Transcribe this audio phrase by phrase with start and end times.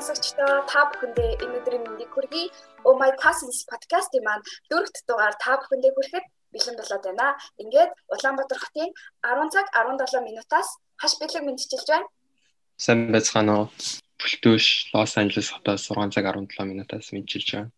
[0.00, 2.48] сонсогчдоо та бүхэндээ энэ өдрийн мэндийг хүргэе.
[2.88, 7.28] Oh my cousins podcast-ийн маань дөрөвт дугаар та бүхэндээ хүрэхэд бэлэн болоод байна.
[7.60, 8.90] Ингээд Улаанбаатар хотын
[9.20, 12.08] 10 цаг 17 минутаас хаш бэлэг мэдчилж байна.
[12.80, 13.66] Сайн байцгаана уу?
[14.20, 14.66] Бүлтөөш
[14.96, 17.70] Лос Анжелес хотоос 6 цаг 17 минутаас мэдчилж байна.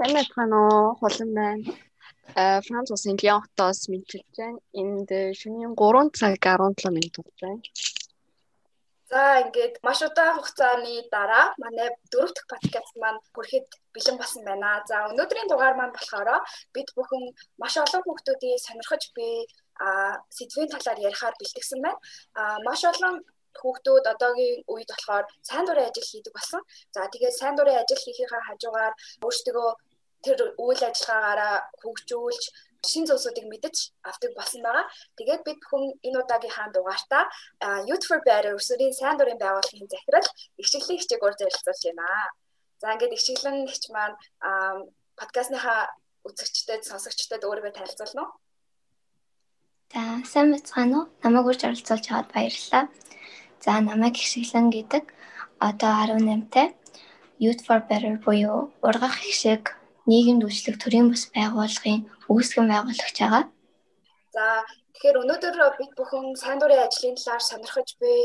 [0.00, 0.96] Сайн байцгаана уу?
[0.96, 1.64] Хулан байна.
[2.40, 4.58] Э Франц улсын Лион хотоос мэдчилж байна.
[4.80, 7.60] Энд шөнийн 3 цаг 17 минут болж байна.
[9.10, 14.70] За ингээд маш удаан хугацааны дараа манай дөрөв дэх подкаст маань хүрэхэд бэлэн болсон байна.
[14.90, 16.28] За өнөөдрийн дугаар маань болохоор
[16.74, 17.24] бид бүхэн
[17.62, 19.32] маш олон хүүхдүүдийн сонирхож буй
[20.36, 22.02] сэдвийн талаар ярихаар бэлтгэсэн байна.
[22.66, 23.14] Маш олон
[23.60, 26.62] хүүхдүүд одоогийн үед болохоор сайн дурын ажил хийдэг болсон.
[26.94, 28.94] За тэгээд сайн дурын ажил хийхийнхаа хажуугаар
[29.24, 29.68] өөрсдөө
[30.24, 32.42] тэр үйл ажиллагаагаараа хөгжүүлж
[32.84, 34.86] шин зүйлсүүдийг мэдэж авдаг болсон байгаа.
[35.16, 37.24] Тэгээд бид бүхэн энэ удаагийнхаа дугаартаа
[37.88, 40.28] Youth for Better өсвөрийн сайн дурын байгууллагын захирал
[40.60, 42.06] ихчлэн хичээгөөр зарилцуулж байна.
[42.80, 44.16] За ингээд ихчлэн хич маань
[45.16, 45.80] подкастныхаа
[46.28, 48.32] үзэгчдэд сонсогчдод өөрийгөө танилцуулна уу?
[49.92, 50.02] За
[50.32, 51.04] сайн байцгаана уу?
[51.22, 52.84] Намайг урьж оролцуулж аваад баярлалаа.
[53.64, 55.04] За намайг ихчлэн гэдэг
[55.68, 56.76] одоо 18-тай
[57.40, 59.76] Youth for Better буюу ургах их шиг
[60.10, 63.44] нийгэмд үйлчлэх төрийн бас байгууллагын үүсгэн байгуулагч байгаа.
[64.36, 64.44] За
[64.94, 68.18] тэгэхээр өнөөдөр бид бүхэн сайн дурын ажлын талаар сонирхож буй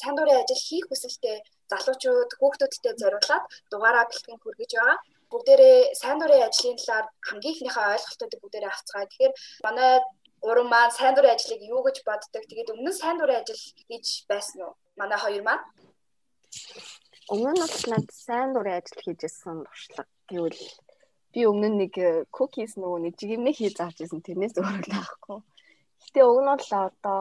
[0.00, 1.36] сайн дурын ажил хийх хүсэлтэй
[1.70, 4.98] залуучууд хүүхдүүдтэй зориулаад дугаараа бэлтгэн хүргэж байгаа.
[5.32, 9.04] Бүгдээрээ сайн дурын ажлын талаар хамгийн ихнийхээ ойлголтуудыг бүгдээрээ авцгаа.
[9.04, 9.34] Тэгэхээр
[9.66, 9.90] манай
[10.44, 12.42] гурван маань сайн дурын ажлыг юу гэж боддог?
[12.46, 14.74] Тэгээд өмнө нь сайн дурын ажил хийж байсан уу?
[15.00, 15.64] Манай хоёр маань.
[17.32, 20.60] Өмнө нь бол над сайн дурын ажил хийжсэн туршлага гэвэл
[21.32, 21.94] би өмнө нэг
[22.32, 25.38] cookies нөгөө нэг жигмээ хийж авч ирсэн тэрнээс өөр л аахгүй.
[26.02, 27.20] Гэтэ уг нь бол одоо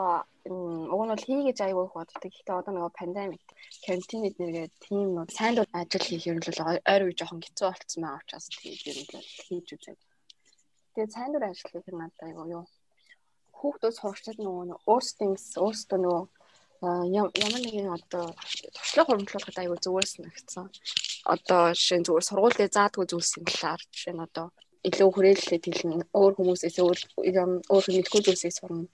[0.96, 2.32] уг нь бол хийгэж аягүй их боддог.
[2.32, 3.44] Гэтэ одоо нөгөө пандемик
[3.84, 8.02] карантинид нэргээ тийм нөө сайн дуу ажил хийх юм бол ойр үе жоохон хэцүү болцсон
[8.04, 9.98] маа учраас тэгээд нь бол хийж үзэг.
[10.96, 12.66] Тэгээд сайн дуу ажил хийх нь надад аягүй юу.
[13.60, 15.30] Хүүхдүүд сурагчид нөгөө өөрсдөө
[15.66, 16.24] өөрсдөө нөгөө
[16.82, 18.26] ямар нэгэн одоо
[18.76, 20.66] туршлага хуримтлуулахад аягүй зүгээс нэгцэн
[21.26, 24.48] одоо жишээ нь зүгээр сургууль дээр заадгүй зүйлсийн талаар жишээ нь одоо
[24.88, 26.06] илүү хүрээлэлтэй хэлнэ.
[26.14, 27.00] Өөр хүмүүсээс өөр
[27.74, 28.86] өөр мэдгүй зүйлсийг сурна.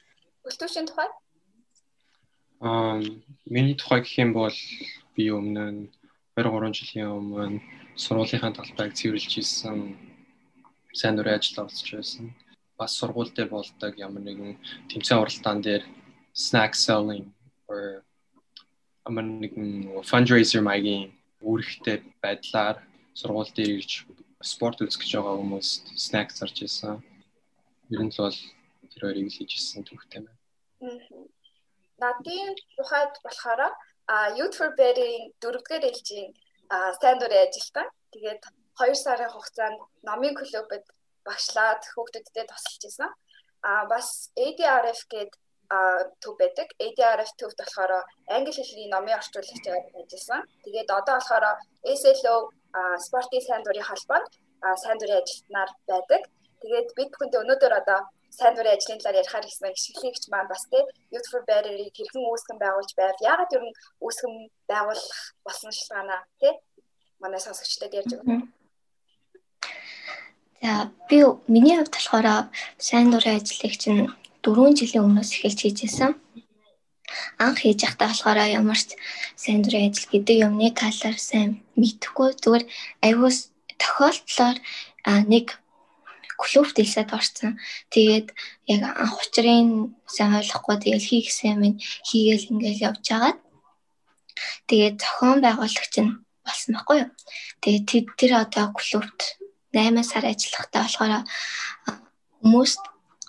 [0.48, 1.10] Өлтөөшийн тухай?
[2.64, 3.00] Аа,
[3.46, 4.58] миний тухай гэх юм бол
[5.16, 5.82] би өмнө нь
[6.36, 7.62] 2 3 жилийн өмнө
[7.96, 9.94] сургуулийнхаа талбайг цэвэрлж исэн
[10.94, 12.34] сайн дурын ажил олцож байсан.
[12.78, 14.58] Бас сургууль дээр болдог ямар нэгэн
[14.90, 15.84] тэмцээн уралдаан дээр
[16.34, 17.30] snack selling
[17.70, 18.02] or
[19.06, 21.14] амар нэгэн fundraiser маягийн
[21.44, 22.78] үүрэгтэй байдлаар
[23.20, 23.92] сургууль дээр ирж
[24.44, 26.98] спорт үзэх гэж байгаа хүмүүст снэк зарж исэн.
[27.94, 28.40] Ер нь л бол
[28.92, 30.40] тэр хоёрыг л хийж исэн түүхтэй байна.
[32.02, 33.62] Надын тухайд болохоор
[34.14, 36.32] а Youth for Better-ийн дөрөвдүгээр ээлжийн
[37.00, 37.88] сайн дурын ажилтан.
[38.12, 38.42] Тэгээд
[38.80, 40.86] 2 сарын хугацаанд номын клубэд
[41.28, 43.12] багшлаад хүүхдүүдтэй тусалж исэн.
[43.64, 45.32] А бас ADRF гээд
[46.22, 46.68] төв байдаг.
[46.86, 47.92] ADRF төвд болохоор
[48.36, 50.42] англи хэлний номын орчуулагчаар ажилласан.
[50.64, 51.46] Тэгээд одоо болохоор
[52.00, 52.36] SLO
[53.06, 54.32] спортын сайн дурын холбоонд
[54.84, 56.22] сайн дурын ажилтнаар байдаг.
[56.62, 58.00] Тэгээд бид бүхэнд өнөөдөр одоо
[58.38, 60.80] сайн дурын ажлын талаар ярихаар ирсэн гişгэлэгч маань бас тэ
[61.14, 63.16] Youth for Better-ийг хэрхэн үүсгэн байгуулж байв?
[63.22, 64.34] Яагаад ер нь үүсгэн
[64.72, 66.50] байгуулах болсон шалтгаанаа тэ
[67.22, 68.48] манай сонсогчдод ярьж өгнө.
[70.64, 71.18] За би
[71.54, 72.28] миний хувьд болохоор
[72.88, 74.10] сайн дурын ажлыг чинь
[74.44, 76.12] 4 жилийн өмнөөс эхэлж хийжсэн.
[77.40, 79.00] Анх хийж явахдаа болохоор ямар ч
[79.40, 82.66] сайн дурын ажил гэдэг юмны талаар сайн мэдэхгүй зүгээр
[83.08, 83.38] аюус
[83.80, 84.58] тохиолдлоор
[85.32, 85.46] нэг
[86.38, 87.60] клубт илсээд орсон.
[87.94, 88.28] Тэгээд
[88.68, 93.40] яг анх учрын сайн ойлгохгүй тэгэл хийх гэсэн юм хийгээл ингээл явж агаад
[94.68, 96.12] тэгээд зохион байгуулагч нь
[96.44, 97.10] болсон байхгүй юу.
[97.62, 99.20] Тэгээд тэр тэр одоо клубт
[99.72, 101.14] 8 сар ажиллахдаа болохоор
[102.44, 102.84] хүмүүст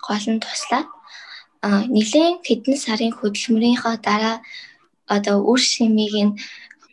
[0.07, 0.87] гол нь туслаад
[1.65, 4.37] нэгэн хэдэн сарын хөдөлмөрийнхөө дараа
[5.15, 6.37] одоо үр шимийг нь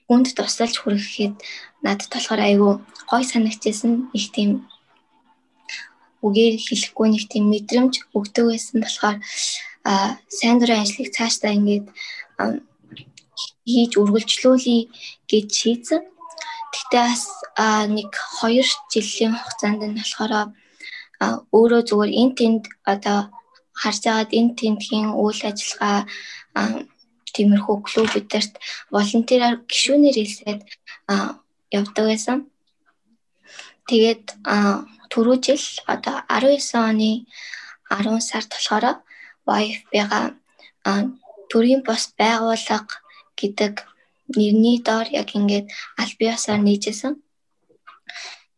[0.07, 1.35] хүнд тусалж хүргэхэд
[1.85, 2.75] надад болохоор айгүй
[3.11, 4.51] гой санагдчихсэн их тийм
[6.27, 9.17] үгээр хэлэхгүй нэг тийм мэдрэмж өгдөг байсан болохоор
[9.91, 9.93] а
[10.39, 11.87] сайн дурын ажлыг цаашдаа ингээд
[13.67, 14.83] хийж үргэлжлүүлэе
[15.31, 16.03] гэж шийдсэн.
[16.73, 17.25] Гэхдээ бас
[17.97, 18.11] нэг
[18.41, 20.33] 2 жилийн хугацаанд нь болохоор
[21.57, 23.19] өөрөө зүгээр энэ тэнд одоо
[23.81, 25.99] харж агаад энэ тентгийн үйл ажиллагаа
[27.35, 28.53] тиймэрхүү клубүүдэрт
[28.95, 30.61] волонтераар гишүүнээр хэлсээд
[31.79, 32.39] явдаг байсан.
[33.89, 34.25] Тэгээд
[35.13, 35.65] түрүү жил
[35.95, 37.11] одоо 19 оны
[37.89, 38.85] 10 сард болохоор
[39.61, 40.21] YFB-га
[41.51, 43.01] төрийн бос байгууллага
[43.41, 43.75] гэдэг
[44.37, 45.67] нэрний доор яг ингээд
[46.01, 47.15] аль биесаар нийжсэн.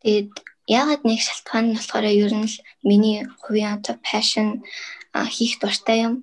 [0.02, 0.32] Тэгээд
[0.68, 2.56] яагаад нэг шалтгаан нь болохоор ер нь л
[2.88, 4.62] миний хувийн одоо passion
[5.36, 6.14] хийх дуртай юм.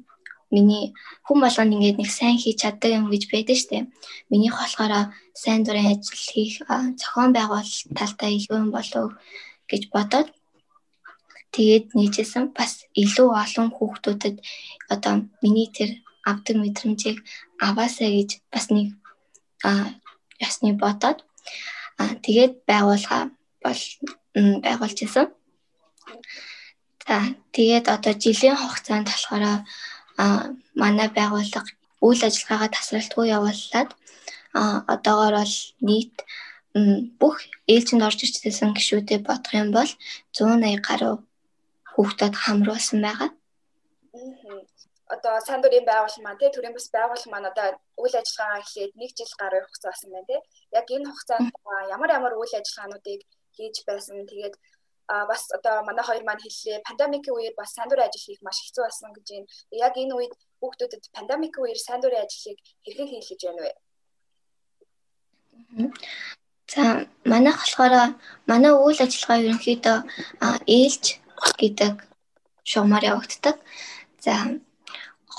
[0.51, 0.91] Миний
[1.25, 3.87] хүн болгонд ингээд нэг сайн хийж чаддаг юм гэж байдаг штэ.
[4.29, 6.59] Минийх болохоор сайн дурын ажил хийх
[6.99, 9.15] зохион байгуулалт талтай илүү юм болов
[9.71, 10.27] гэж бодоод
[11.55, 14.35] тэгээд нийжсэн бас илүү олон хүүхдүүдэд
[14.93, 17.17] одоо миний тэр авдаг мэдрэмжийг
[17.67, 18.87] аваасаа гэж бас нэг
[19.63, 19.95] а
[20.39, 21.19] ясны бодоод
[21.99, 23.31] а тэгээд байгуулга
[23.63, 23.81] бол
[24.35, 25.27] байгуулж исэн.
[27.07, 27.17] За
[27.55, 29.43] тэгээд одоо жилийн хугацаанд болохоор
[30.81, 31.69] манай байгууллага
[32.05, 33.89] үйл ажиллагаагаа тасралтгүй явууллаад
[34.59, 34.61] а
[34.93, 35.55] одоогоор бол
[35.87, 36.15] нийт
[37.21, 37.35] бүх
[37.73, 39.91] ээлжинд орж ирсэн гişүүдээ бодох юм бол
[40.35, 41.15] 180 гаруй
[41.93, 43.29] хүүхдүүд хамруулсан байгаа.
[45.13, 47.67] Одоо сайн дурын байгууллага маань тий төрийн бас байгууллага маань одоо
[48.01, 50.41] үйл ажиллагаагаа эхлээд 1 жил гаруй хугацаа болсон байна тий.
[50.79, 51.51] Яг энэ хугацаанд
[51.95, 53.21] ямар ямар үйл ажиллагаануудыг
[53.55, 54.15] хийж байсан.
[54.31, 54.55] Тэгээд
[55.11, 58.57] а бас одоо манай хоёр маань хэллээ пандемикийн үеэр бас сайн дурын ажил хийх маш
[58.63, 59.47] хэцүү болсон гэж байна.
[59.87, 63.71] Яг энэ үед хүүхдүүдэд пандемикийн үеэр сайн дурын ажлыг хэрхэн хийх гэж байна вэ?
[66.73, 66.83] За
[67.31, 67.93] манайх болохоор
[68.51, 69.97] манай үйл ажиллагаа ерөнхийдөө
[70.79, 71.05] ээлж
[71.61, 71.93] гэдэг
[72.71, 73.55] шугамар явагддаг.
[74.25, 74.33] За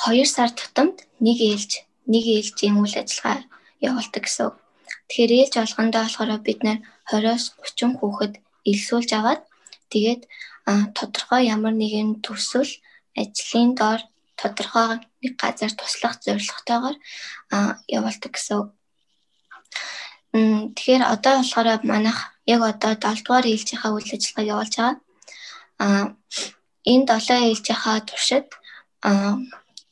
[0.05, 0.97] 2 сар тутамд
[1.27, 1.73] нэг ээлж
[2.13, 3.49] нэг ээлжийн үйл ажиллагаа
[3.89, 4.53] явуулдаг гэсэн.
[5.09, 6.79] Тэгэхээр ээлж болгондоо болохоор бид нэр
[7.09, 8.35] 20-оос 30 хүүхэд
[8.71, 9.41] элсүүлж аваад
[9.93, 10.23] тэгээд
[10.97, 12.71] тодорхой ямар нэгэн төсөл
[13.21, 14.01] ажлын доор
[14.41, 16.97] тодорхой нэг газар туслах зорилготойгоор
[17.97, 18.73] явуулдаг гэсэн.
[20.33, 24.97] Тэгэхээр одоо болохоор манайх яг одоо 7 дугаар ээлжийнхаа үйл ажиллагаа явуулж байгаа.
[25.85, 26.05] Аа
[26.93, 28.49] энэ 7 ээлжийнхаа туршид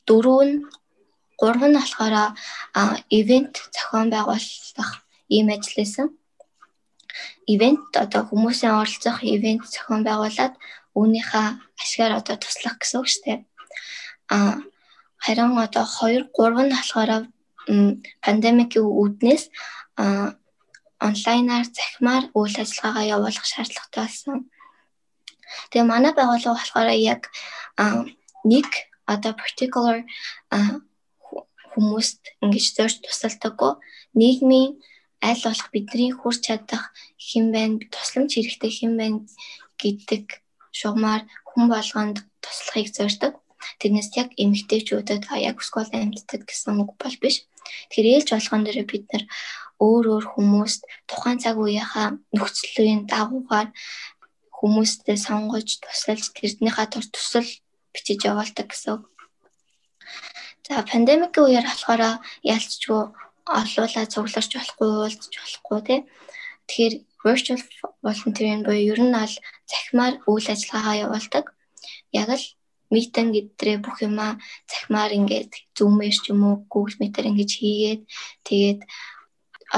[0.09, 0.57] дөрөв нь
[1.41, 2.15] гурав нь болохоор
[3.19, 4.93] ивент зохион байгуулах
[5.29, 6.09] ийм ажил байсан.
[7.53, 10.55] Ивент одоо хүмүүсийн оролцох ивент зохион байгуулад
[10.99, 11.49] үүнийхээ
[11.83, 13.39] ашгаар одоо туслах гэсэн үг шүү дээ.
[14.35, 14.55] Аа
[15.25, 17.11] харин одоо 2 3 нь болохоор
[18.25, 19.45] пандемикийн үүднээс
[21.07, 24.39] онлайнаар захимаар үйл ажиллагаагаа явуулах шаардлагатай болсон.
[25.71, 27.23] Тэгээ манай байгууллага болохоор яг
[28.45, 28.69] нэг
[29.07, 29.97] одоо particular
[31.73, 33.73] хүмүүст ингэж зорж тусалдаггүй
[34.21, 34.71] нийгмийн
[35.29, 36.85] аль болох бидний хүрч чадах
[37.17, 39.21] хэн байна тусламж хэрэгтэй хэн байна
[39.81, 40.25] гэдэг
[40.79, 43.35] шугамар хүн болгонд туслахыг зорддог.
[43.81, 47.45] Тэрнээс яг эмэгтэйчүүдэд яг скол амьддаг гэсэн үг бол биш.
[47.93, 49.25] Тэгэхээр ээлж болгон дээр бид нар
[49.81, 53.69] өөр өөр хүмүүст тухайн цаг үеийнхаа нөхцөлийн дагуугаар
[54.57, 57.49] хүмүүстэй сонгож тусалж тэрнийхээ тур тусал
[57.93, 59.01] бичиж явуулдаг гэсэн.
[60.69, 62.03] За пандемикийн үеэр болохоор
[62.45, 63.03] ялцчгүй
[63.59, 66.01] олуулаа цугларч болохгүй уулзч болохгүй тий.
[66.69, 66.95] Тэгэхээр
[67.25, 67.61] virtual
[68.05, 69.37] volunteering буюу ер нь аль
[69.71, 71.45] захимаар үйл ажиллагаагаа явуулдаг.
[72.15, 72.47] Яг л
[72.95, 74.39] митинг гэдрээ бүх юмаа
[74.71, 78.03] захимаар ингээд зүүмээр ч юм уу Google Meet-ээр ингэж хийгээд
[78.47, 78.81] тэгээд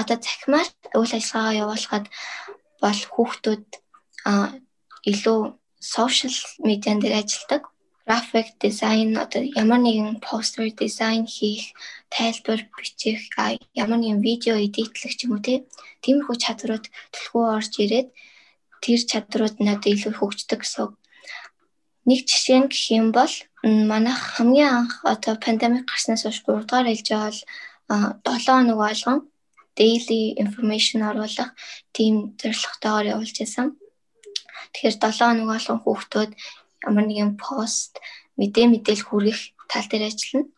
[0.00, 0.68] одоо захимаар
[1.00, 2.06] үйл ажиллагаагаа явуулахад
[2.82, 3.66] бол хүүхдүүд
[5.10, 5.40] илүү
[5.96, 6.34] social
[6.68, 7.71] медиан дээр ажилладаг
[8.06, 11.64] график дизайн одоо ямар нэгэн постэр дизайн хийх,
[12.10, 13.20] тайлбар бичих,
[13.82, 15.42] ямар нэгэн видео эдитлэх ч юм уу
[16.02, 18.08] тиймэрхүү чадварууд төлхөө орж ирээд
[18.82, 20.88] тэр чадрууд нь одоо илүү хөгждөг гэсэн.
[22.08, 26.90] Нэг жишээ нь гэх юм бол манайх хамгийн анх одоо пандемик гарснаас хойш 3 дугаар
[26.90, 27.38] ээлж бол
[28.26, 29.18] 7 хоног болгон
[29.78, 31.54] daily information оруулах
[31.94, 33.66] тийм зорилготойгоор явуулж байсан.
[34.74, 36.30] Тэгэхээр 7 хоног болгон хүүхдүүд
[36.88, 37.98] ямар нэгэн пост
[38.38, 40.48] мэдээ мэдээл хүргэх тал дээр ажиллана.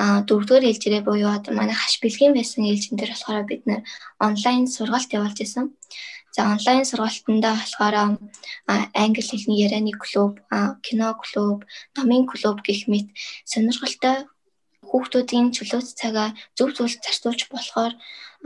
[0.00, 3.80] А дөрөвдүгээр ээлжирээ буюу одоо манай хаш бэлгийн байсан ээлжин дээр болохоор бид нэр
[4.26, 5.66] онлайн сургалт явуулж исэн.
[6.34, 7.94] За онлайн сургалтандаа болохоор
[9.04, 10.40] англи хэлний ярианы клуб,
[10.86, 11.58] кино клуб,
[11.96, 13.12] номын клуб гэх мэт
[13.50, 14.16] сонирхолтой
[14.88, 17.92] хүүхдүүдийн чөлөөт цагаа зөв зөв зарцуулж болохоор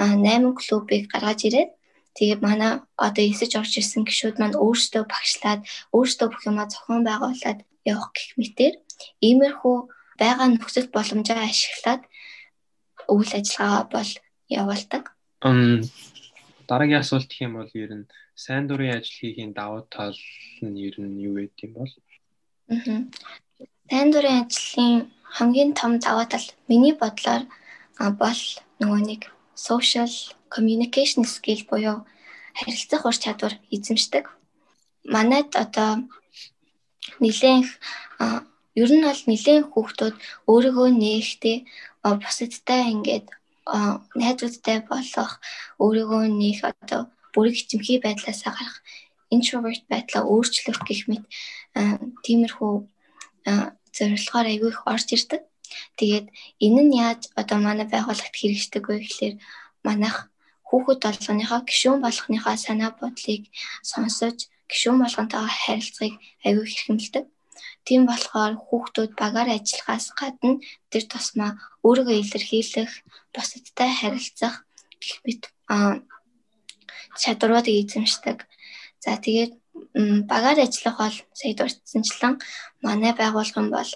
[0.01, 1.71] 8 клубыг гаргаж ирээд
[2.15, 2.73] Тэгээд манай
[3.07, 5.61] одоо эсэж орж ирсэн гişүүд маань өөрсдөө багшлаад
[5.97, 8.75] өөрсдөө бүх юмаа зохион байгуулад явах гэх мэтэр
[9.29, 9.77] иймэрхүү
[10.21, 12.03] байгаа нөхцөл боломжоо ашиглаад
[13.15, 14.11] үйл ажиллагаа бол
[14.61, 15.05] явуулдаг.
[16.69, 20.17] Дараагийн асуулт гэх юм бол ер нь сайн дурын ажил хийхийн давуу тал
[20.63, 21.93] нь ер нь юу вэ гэм бол?
[22.71, 23.05] Аа.
[23.91, 27.43] Сайн дурын ажлын хамгийн том давуу тал миний бодлоор
[28.23, 28.41] бол
[28.81, 29.23] нөгөө нэг
[29.55, 30.11] social
[30.55, 32.07] communication skill буюу
[32.55, 34.25] харилцах ур чадвар эзэмшдэг.
[35.05, 36.07] Манайд одоо
[37.21, 37.69] нэлээх
[38.83, 40.15] ер нь бол нэлээх хүүхдүүд
[40.51, 41.57] өөрийгөө нээхдээ
[42.23, 43.27] бусадтай ингээд
[44.21, 45.33] найзуудтай болох
[45.83, 47.01] өөрийгөө нэг одоо
[47.35, 48.77] бүрэг хэмхий байдлаасаа гарах
[49.35, 51.25] introvert байдлаа өөрчлөх гэх мэт
[52.25, 52.75] тиймэрхүү
[53.97, 55.43] зорилгоор айгүй их орж ирдэг.
[55.99, 56.27] Тэгээд
[56.67, 59.35] энэ нь яаж одоо манай байгууллагт хэрэгждэг вэ гэхлээр
[59.87, 60.17] манайх
[60.69, 63.43] хүүхэд болгоныхоо гишүүн болгоныхоо санаа бодлыг
[63.91, 64.39] сонсож
[64.71, 66.15] гишүүн болгонтойгоо харилцахыг
[66.47, 67.25] аюул хэрхэмлдэг.
[67.87, 70.53] Тийм болохоор хүүхдүүд багаар ажиллахаас гадна
[70.91, 71.51] тэр тусмаа
[71.87, 72.93] өөрийгөө илэрхийлэх,
[73.35, 74.55] бусадтай харилцах
[75.03, 75.43] гэх мэт
[77.21, 78.39] чадваруудыг эзэмшдэг.
[79.05, 79.53] За тэгээд
[80.33, 82.35] багаар ажиллах бол сая дурдсанчлан
[82.87, 83.91] манай байгуулгын бол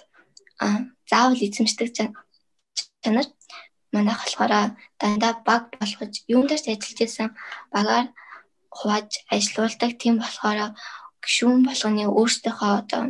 [1.09, 3.27] заавал эзэмшдэг чанар
[3.95, 4.53] манайх болохоор
[5.01, 7.29] дандаа баг болгож юундаас ажиллаж исэн
[7.73, 8.07] багаар
[8.77, 9.91] хувааж ажилуулдаг.
[10.01, 10.59] Тийм болохоор
[11.23, 13.01] гişүүн болгоны өөрсдийнхөө одоо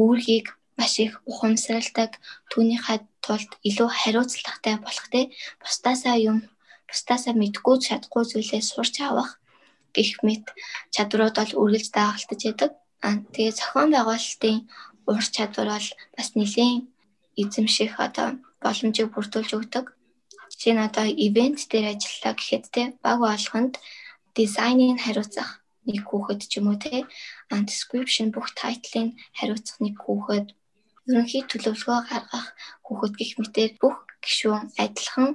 [0.00, 0.46] үүргийг
[0.78, 2.10] маш их ухамсарладаг
[2.50, 5.20] түүнийхээ тулд илүү хариуцлагатай болох те
[5.62, 6.38] бусдаасаа юм
[6.88, 9.30] бусдаасаа мэдгүй чадахгүй зүйлээ сурч авах
[9.94, 10.44] гих мэт
[10.94, 12.72] чадрууд бол үргэлж дагалдаж яадаг.
[13.06, 14.56] Аа тэгээ зохион байгуулалтын
[15.10, 16.76] ур чадвар бол бас нэлийн
[17.42, 18.28] эзэмших одоо
[18.62, 19.86] боломжийг бүрдүүлж өгдөг.
[20.50, 23.74] Жишээ нь одоо ивент дээр ажиллаа гэхэд те баг болгонд
[24.36, 25.50] дизайныг хариуцах
[25.86, 27.06] нэг хүүхэд ч юм уу те
[27.68, 30.46] description бүх title-ыг хариуцах нэг хүүхэд
[31.08, 32.46] ерөнхий төлөвлөгөө гаргах
[32.86, 35.30] хүүхэд гих мэтэр бүх гишүүн адилхан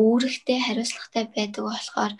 [0.00, 2.12] үүрэгтэй хариуцлагатай байдаг болохоор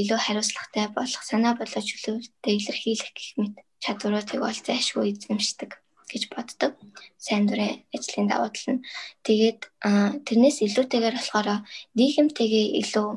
[0.00, 3.54] илүү хариуцлагатай болох санаа бодлоо чөлөөтэй илэрхийлэх гэх мэт
[3.84, 5.70] чадваруудыг бол зайшгүй эзэмшдэг
[6.10, 6.72] гэж боддог.
[7.16, 8.84] Сайн дурын ажлын давуу тал нь.
[9.26, 9.60] Тэгээд
[10.26, 11.48] тэрнээс илүүтэйгээр болохоор
[11.98, 13.08] нийгэмтэйгээ илүү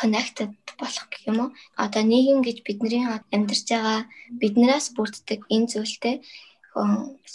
[0.00, 1.50] connected болох гэх юм уу.
[1.76, 3.04] Одоо нийгэм гэж бидний
[3.34, 4.00] амьдарч байгаа
[4.40, 6.14] биднээс бүрддэг энэ зүйлтэй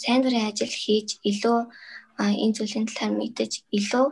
[0.02, 1.58] сайн дурын ажил хийж илүү
[2.42, 4.06] энэ зүйлийн талаар мэдэж илүү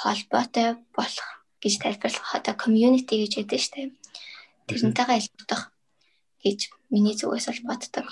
[0.00, 1.28] холбоотой болох
[1.62, 3.94] гэж тайлбарлах одоо community гэж яддаг штэ.
[4.68, 5.62] Тэрнтэйгээ айлтгах
[6.44, 6.58] гэж
[6.92, 8.06] миний зүгээс бол боддог.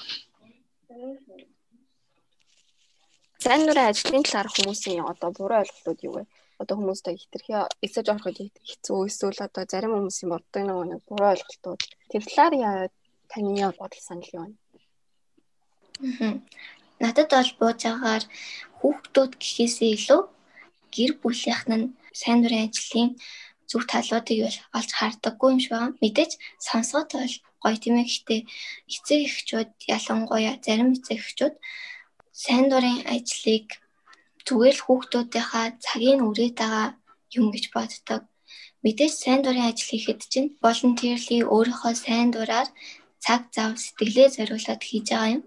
[3.45, 6.23] Сайн дурын ажлын талаар хүмүүсийн одоо буруу ойлголтууд юу вэ?
[6.61, 7.53] Одоо хүмүүстэй хитрхи
[7.85, 8.37] эсэж ороход
[8.69, 11.81] хэцүү эсвэл одоо зарим хүмүүсийн боддог нэг буруу ойлголтууд.
[12.11, 12.89] Тэр талаар
[13.29, 14.57] таны бодол санал юу вэ?
[17.03, 18.25] Надад бол бууж агаар
[18.81, 20.21] хүүхдүүд гэхээсээ илүү
[20.97, 23.11] гэр бүлийнх нь сайн дурын ажлын
[23.69, 24.39] зөв талуудыг
[24.79, 25.99] олж хардаггүй юм шиг байна.
[26.01, 26.33] Мэдээж
[26.67, 28.09] сонсгот бол гоё тийм ээ.
[28.09, 28.41] Гэхдээ
[28.95, 31.55] эцэг эхчүүд ялангуяа зарим эцэг эхчүүд
[32.43, 33.67] сайн дурын ажлыг
[34.47, 36.89] зүгээр л хүүхдүүдийнхаа цагийг үрээд байгаа
[37.39, 38.23] юм гэж боддог.
[38.85, 42.69] Мэдээж сайн дурын ажил хийхэд чинь volunteerly өөрийнхөө сайн дураар
[43.25, 45.43] цаг зав сэтгэлээ зориулаад хийж байгаа юм.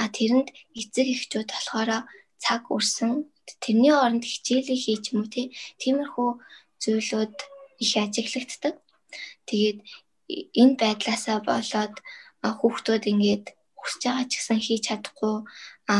[0.00, 0.48] А тэрэнд
[0.80, 1.90] эцэг эхчүүд болохоор
[2.44, 3.10] цаг үрсэн
[3.62, 5.30] тэрний оронд хичээлийг хийж юм уу
[5.82, 6.30] тиймэрхүү
[6.82, 7.36] зүйлүүд
[7.82, 8.74] их ажиглагддаг.
[9.48, 9.78] Тэгээд
[10.60, 11.94] энэ байдлаасаа болоод
[12.42, 13.44] хүүхдүүд ингээд
[13.78, 15.36] хүсэж байгаа ч гэсэн хийж чадахгүй
[15.88, 15.94] а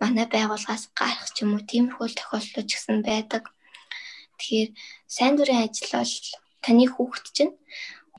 [0.00, 3.44] манай байгууллагаас гарах ч юм уу тиймэрхүү тохиолдлууд ч гэсэн байдаг.
[4.38, 4.70] Тэгэхээр
[5.16, 6.14] сайн дурын ажил бол
[6.64, 7.54] таны хүүхд чинь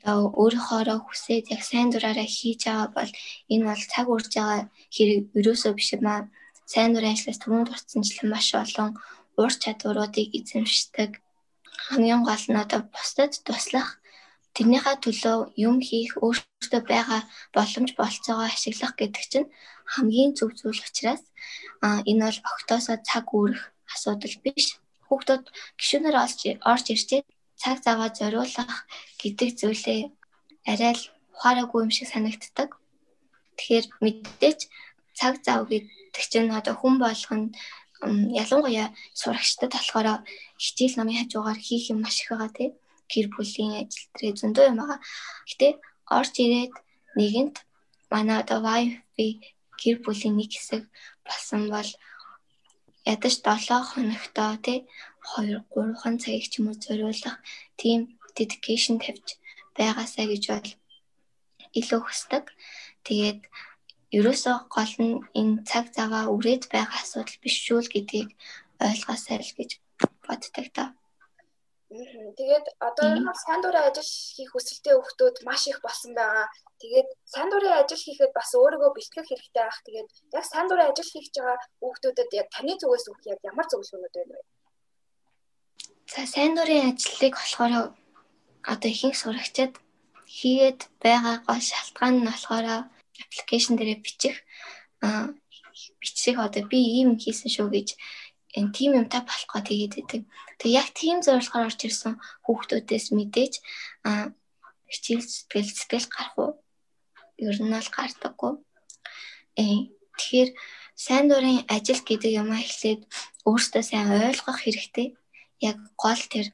[0.10, 3.12] өөрийнхоороо хүсээд яг сайн дураараа хийж байгаа бол
[3.54, 4.62] энэ бол цаг урж байгаа
[4.96, 6.22] хэрэг ерөөсөө биш юм аа.
[6.66, 8.90] Сайн дурын ажлаас түрүүнд дурдсанчлан маш олон
[9.42, 11.12] ур чадваруудыг эзэмшдэг.
[11.90, 14.01] Хамгийн гол нь одоо бусдад туслах
[14.56, 17.22] тэрнийхээ төлөө юм хийх өөртөө байгаа
[17.56, 19.52] боломж болцоогоо ашиглах гэдэг чинь
[19.94, 21.24] хамгийн зөв зүйл учраас
[22.10, 24.68] энэ бол огтоосоо цаг үүрэх асуудал биш.
[25.08, 25.44] Хүүхдүүд
[25.80, 26.40] гişүнээр олж
[26.72, 27.26] орж ирчээд
[27.62, 28.72] цаг заваа зориулах
[29.22, 30.02] гэдэг зүйлээ
[30.72, 31.04] арай л
[31.36, 32.70] ухаараагүй юм шиг санагддаг.
[33.58, 34.60] Тэгэхээр мэдээж
[35.20, 37.52] цаг зав гэдэг чинь одоо хүн болгоно
[38.42, 38.88] ялангуяа
[39.20, 40.08] сурагчдад болохоор
[40.64, 42.70] хичээл намын хажуугаар хийх юм маш их байгаа тий.
[43.12, 45.00] Гэр бүлийн ажил дээр зөндөө юм байгаа.
[45.50, 45.68] Гэтэ
[46.18, 46.74] орж ирээд
[47.20, 47.56] нэгэнт
[48.12, 49.28] манай одоо wifi
[49.82, 50.84] гэр бүлийн нэг хэсэг
[51.28, 51.90] болсон бол
[53.14, 54.80] ядаж 7 хоногтоо тий
[55.36, 57.38] 2 3хан цагийг ч юм уу зориулах
[57.80, 58.00] тийм
[58.38, 59.28] dedication тавьж
[59.78, 60.70] байгаасаа гэж бол
[61.80, 62.46] илүү хүсдэг.
[63.08, 63.40] Тэгээд
[64.18, 68.30] ерөөсөө гол нь энэ цаг заваа үрээд байгаа асуудал биш шүү л гэдгийг
[68.88, 69.72] ойлгоосай л гэж
[70.26, 70.84] боддог та.
[71.92, 76.48] Тэгээд одоо сайн дурын ажил хийх хүсэлтэй хүмүүс маш их болсон байгаа.
[76.80, 79.80] Тэгээд сайн дурын ажил хийхэд бас өөрийгөө бэлтгэх хэрэгтэй байх.
[79.84, 84.16] Тэгээд яг сайн дурын ажил хийж байгаа хүмүүстэд яг таны зүгээс үг яг ямар зөвлөгөөнүүд
[84.16, 84.44] байна вэ?
[86.08, 87.74] За сайн дурын ажлыг болохоор
[88.72, 89.74] одоо ихэнх сурагчид
[90.32, 92.66] хийгээд байгаа гол шалтгаан нь болохоор
[93.20, 94.36] аппликейшн дээрээ бичих
[96.02, 97.88] бичих одоо би ийм хийсэн шүү гэж
[98.58, 100.22] энэ тим юмтай болохгүй тэгээд идэг.
[100.60, 102.14] Тэг яг тийм зорилгоор орж ирсэн
[102.46, 103.54] хүүхдүүдээс мэдээж
[104.08, 104.36] а
[104.92, 106.52] хичээл сэтгэл сэтгэл гарах уу?
[107.40, 108.54] Ер нь л гардаггүй.
[109.56, 109.64] Э
[110.20, 110.50] тэгэхээр
[111.06, 113.02] сайн дурын ажил гэдэг юм эхлээд
[113.48, 115.08] өөртөө сайн ойлгох хэрэгтэй.
[115.70, 116.48] Яг гол тэр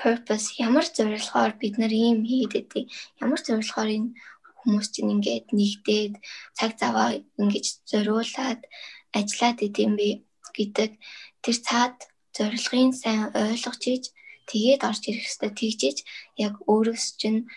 [0.00, 2.90] purpose ямар зорилгоор бид нар ийм хийдэг.
[3.22, 4.10] Ямар зорилгоор энэ
[4.62, 6.14] хүмүүс чинь ингээд нэгдээд
[6.58, 7.08] цаг заваа
[7.40, 8.60] ингэж зориулаад
[9.18, 10.08] ажиллаад идэм бэ
[10.56, 10.90] гэдэг.
[11.42, 11.96] Тэр цаад
[12.36, 14.04] зорилгын сайн ойлгож иж
[14.50, 15.98] тэгээд орж ирэх хэвээр тэгжиж
[16.38, 17.48] яг өөрөөс чинь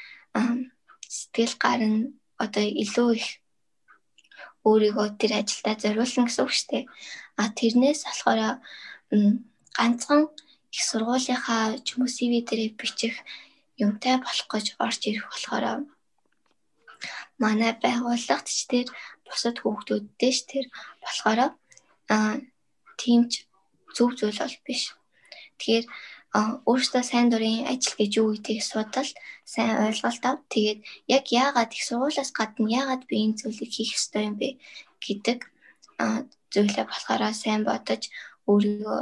[1.08, 2.12] сэтгэл гарна.
[2.36, 3.28] Одоо илүү их
[4.68, 6.84] өөрийгөө тэр ажилдаа зориулсан гэсэн үг шүү дээ.
[7.40, 8.42] А тэрнээс болохоор
[9.78, 10.22] ганцхан
[10.76, 13.16] их сургуулийнхаа ч юм уу CV дээрээ бичих
[13.80, 15.66] юмтай болох гэж орж ирэх болохоор
[17.40, 18.88] манай байгууллагт ч тэр
[19.28, 20.66] бусад хүүхдүүдтэй ч тэр
[21.04, 21.40] болохоор
[22.12, 22.16] а
[23.02, 23.32] тиймч
[23.96, 24.82] зөв зүйл бол биш.
[25.60, 25.86] Тэгэхээр
[26.68, 29.10] өөртөө сайн дурын ажил гэж юу гэдгийг судал
[29.48, 30.44] сайн ойлголт ав.
[30.52, 34.60] Тэгээд яг яагаад их сургуулиас гадна яагаад би энэ зүйлийг хийх ёстой юм бэ
[35.00, 35.40] гэдэг
[36.54, 38.12] зүйлээ болохоор сайн бодож
[38.52, 39.00] өөрийгөө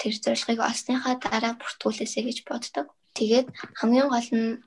[0.00, 2.86] тэр зорилгыг олсныхаа дараа бүртгүүлээсэй гэж боддог.
[3.16, 4.60] Тэгээд хамгийн гол нь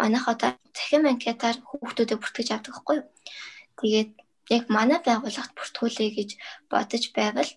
[0.00, 3.08] манайх одоо цахим анкетаар хүүхдүүдэд бүртгэж авдаг хгүй юу.
[3.78, 4.10] Тэгээд
[4.56, 6.30] яг манай байгууллагт бүртгүүлээ гэж
[6.70, 7.50] бодож байвал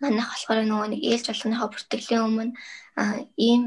[0.00, 2.54] манайх болохоор нөгөө нэг ээлж болгоныхоо бүртгэлийн өмнө
[3.36, 3.62] ийм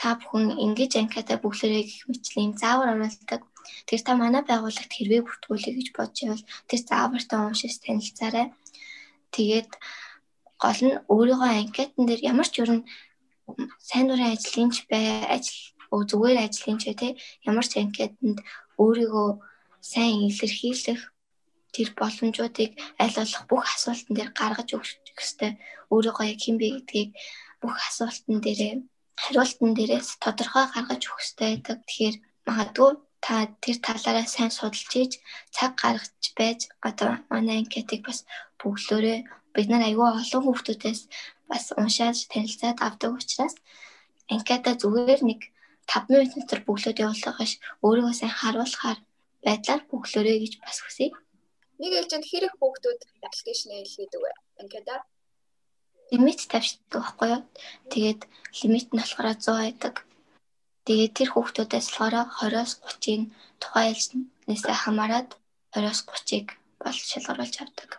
[0.00, 3.42] та бүхэн ингэж анкета бүглэрэй гэх мэтлэн заавар оруулдаг.
[3.88, 8.46] Тэр та манай байгууллагт хэрвээ бүртгүүлээ гэж бодож байвал тэр заавартай уншиж танилцаарай.
[9.34, 9.70] Тэгээд
[10.62, 12.84] гол нь өөрийнхөө анкетан дээр ямар ч юм
[13.88, 15.60] сайн дурын ажлын ч бай ажил
[15.92, 17.08] зүгээр ажлын ч те
[17.48, 18.38] ямар ч анкетанд
[18.82, 19.28] өөрийгөө
[19.80, 21.13] сайн илэрхийлэх
[21.74, 22.70] тэр боломжуудыг
[23.02, 25.52] аль болох бүх асуултан дээр гаргаж өгөх ёстой.
[25.92, 27.10] Өөрийгөө яг хэн бэ гэдгийг
[27.62, 28.74] бүх асуултан дээрээ
[29.22, 31.78] хариултан дээрээс тодорхой гаргаж өгөх ёстой байдаг.
[31.86, 32.16] Тэгэхээр
[32.48, 32.90] магадгүй
[33.24, 35.12] та тэр талаараа сайн судалж ийж
[35.56, 38.18] цаг гаргаж байж одоо манай анкетыг бас
[38.60, 39.18] бүглөөрэй.
[39.54, 41.00] Бид нар аюул олон хүүхдүүдээс
[41.50, 43.54] бас уншаад танилцаад авдаг учраас
[44.34, 45.40] анкета зүгээр нэг
[45.86, 47.52] 5 минут дотор бүглөөд явуулахаш
[47.84, 48.98] өөрийгөө сайн харуулахаар
[49.46, 51.12] байдлаар бүглөөрэй гэж бас хүсье.
[51.80, 54.30] Нэг ээлжинд хэрэг хүүхдүүд аппликейшн хийдэг вэ?
[54.60, 55.04] Анкета
[56.10, 57.42] лимит тавьчихдаг байхгүй юу?
[57.92, 58.20] Тэгээд
[58.60, 59.94] лимит нь болохоор 100 байдаг.
[60.86, 63.22] Тэгээд тэр хүүхдүүдээс болохоор 20-оос 30-ыг
[63.62, 65.30] тухайн ээлжнээсээ хамаарат
[65.72, 66.46] 20-оос 30-ыг
[66.82, 67.90] бол шалгаруулж авдаг.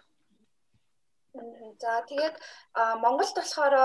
[1.81, 2.35] За тэгээд
[3.03, 3.75] Монголд болохоор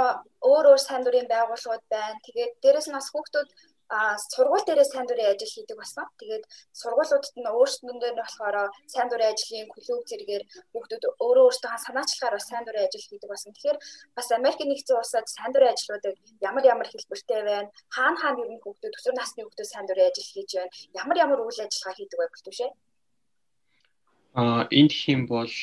[0.50, 2.22] өөр өөр сайн дурын байгууллагууд байна.
[2.26, 3.48] Тэгээд дээрэс нь бас хүүхдүүд
[4.30, 6.06] сургууль дээрээ сайн дурын ажил хийдэг болсон.
[6.22, 6.44] Тэгээд
[6.80, 12.46] сургуулиудад нь өөрсдөндөө нь болохоор сайн дурын ажлын клуб зэрэгээр хүүхдүүд өөрөө өөртөө санаачлагаар бас
[12.46, 13.50] сайн дурын ажил хийдэг болсон.
[13.50, 13.78] Тэгэхээр
[14.14, 17.70] бас Америкийн нэгдсэн улсад сайн дурын ажлуудыг ямар ямар хэлбэртэй байна?
[17.90, 20.70] Хаана хаана ер нь хүүхдүүд өсвөр насны хүүхдүүд сайн дурын ажил хийж байна?
[20.94, 22.70] Ямар ямар үйл ажиллагаа хийдэг вэ гэх түвшээ?
[24.38, 25.54] А энд хэм бол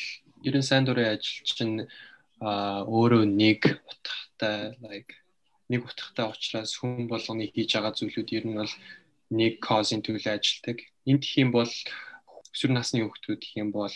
[0.44, 1.88] ерэн сайн дурын ажил чинь
[2.44, 5.16] а өөрөө нэг утгатай like
[5.68, 8.74] нэг утгатай учраас хүн болгоны хийж байгаа зүйлүүд ер нь бол
[9.30, 10.78] нэг cause-ийн төлөө ажилладаг.
[11.04, 11.72] Энд юм бол
[12.52, 13.92] өсвөр насны хүүхдүүд юм бол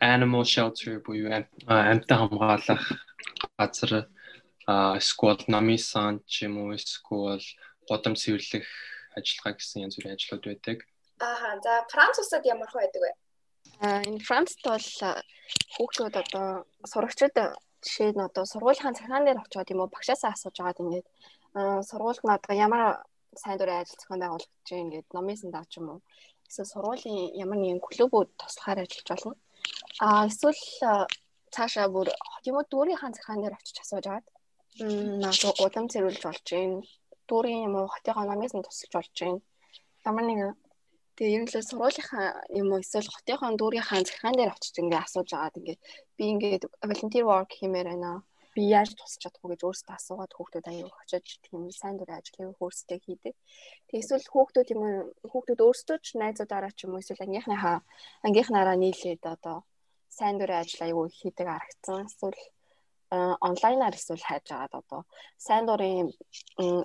[0.00, 1.30] animal shelter буюу
[1.66, 2.84] амьтан хамгаалах
[3.58, 4.06] газар
[4.68, 7.42] эсвэл намын сан ч юм уу эсвэл
[7.88, 8.66] годам цэвэрлэх
[9.18, 10.78] ажиллагаа гэсэн янз бүрийн ажлууд байдаг.
[11.18, 13.12] Аа за Франц улсад ямар хөө байдаг вэ?
[13.82, 14.88] Аа энэ Францд бол
[15.74, 16.46] хүүхдүүд одоо
[16.86, 17.34] сурагчид
[17.84, 19.94] жишээ нь одоо сургуулийн захиргаан дээр очиод юм уу?
[19.94, 21.06] Багшаасаа асууж агаад ингээд
[21.88, 22.82] сургуульд нь одоо ямар
[23.42, 26.00] сайн дурын ажил зохион байгуулах гэж ингээд номын давч юм уу?
[26.48, 29.34] Эсвэл сургуулийн ямар нэгэн клубүүд туслахаар ажиллаж болно.
[30.04, 30.60] Аа эсвэл
[31.54, 32.08] цаашаа бүр
[32.42, 34.26] тийм үү дүүрийн захиргаан дээр очиж асууж агаад
[35.22, 36.72] магадгүй гудам зэрүүлж болж гин.
[37.28, 37.92] Дүүрийн юм уу?
[37.92, 39.36] Хотынхоо номын тусалж болж гин.
[40.08, 40.50] Ямар нэгэн
[41.22, 45.30] Тэгээ ер нь л сургуулийнхаа юм уу эсвэл хотынхон дүүрийнхаа захиргаан дээр очиж ингээ асууж
[45.30, 45.78] агаад ингээ
[46.18, 48.26] би ингээд volunteer work хиймээр байна.
[48.58, 52.58] Би яаж тусч чадах вэ гэж өөрсдөө асуугаад хүүхдүүд аяа очиж тийм сайн дурын ажлыг
[52.58, 53.34] хөөстэй хийдэг.
[53.86, 54.82] Тэгээ эсвэл хүүхдүүд юм
[55.30, 57.78] хүүхдүүд өөрсдөө ч найзуудаараа ч юм уу эсвэл ангийнхныхаа
[58.26, 59.56] ангийнхнаараа нийлээд одоо
[60.18, 62.10] сайн дурын ажил аягүй хийдэг харагдсан.
[62.10, 62.40] Эсвэл
[63.46, 65.00] онлайнаар эсвэл хайж агаад одоо
[65.46, 66.10] сайн дурын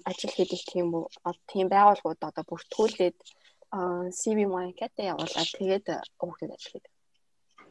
[0.10, 0.88] ажил хийдэг тийм
[1.50, 3.18] тийм байгууллагууд одоо бүртгүүлээд
[4.20, 5.86] CV маркетэ явуулаад тэгээд
[6.20, 6.94] хүүхдэд ажил хийдэг.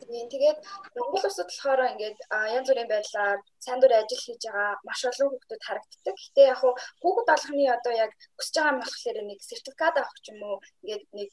[0.05, 0.59] Тийм тэгээд
[0.97, 2.19] Монгол улсад болохоор ингээд
[2.57, 6.17] янз бүрийн байдлаар сайн дурын ажил хийж байгаа маш олон хүүхдүүд харагддаг.
[6.21, 10.27] Гэтэ яг хуу хүүхэд болгоны одоо яг хүсэж байгаа юм болохоор нэг сертификат авах ч
[10.33, 11.31] юм уу ингээд нэг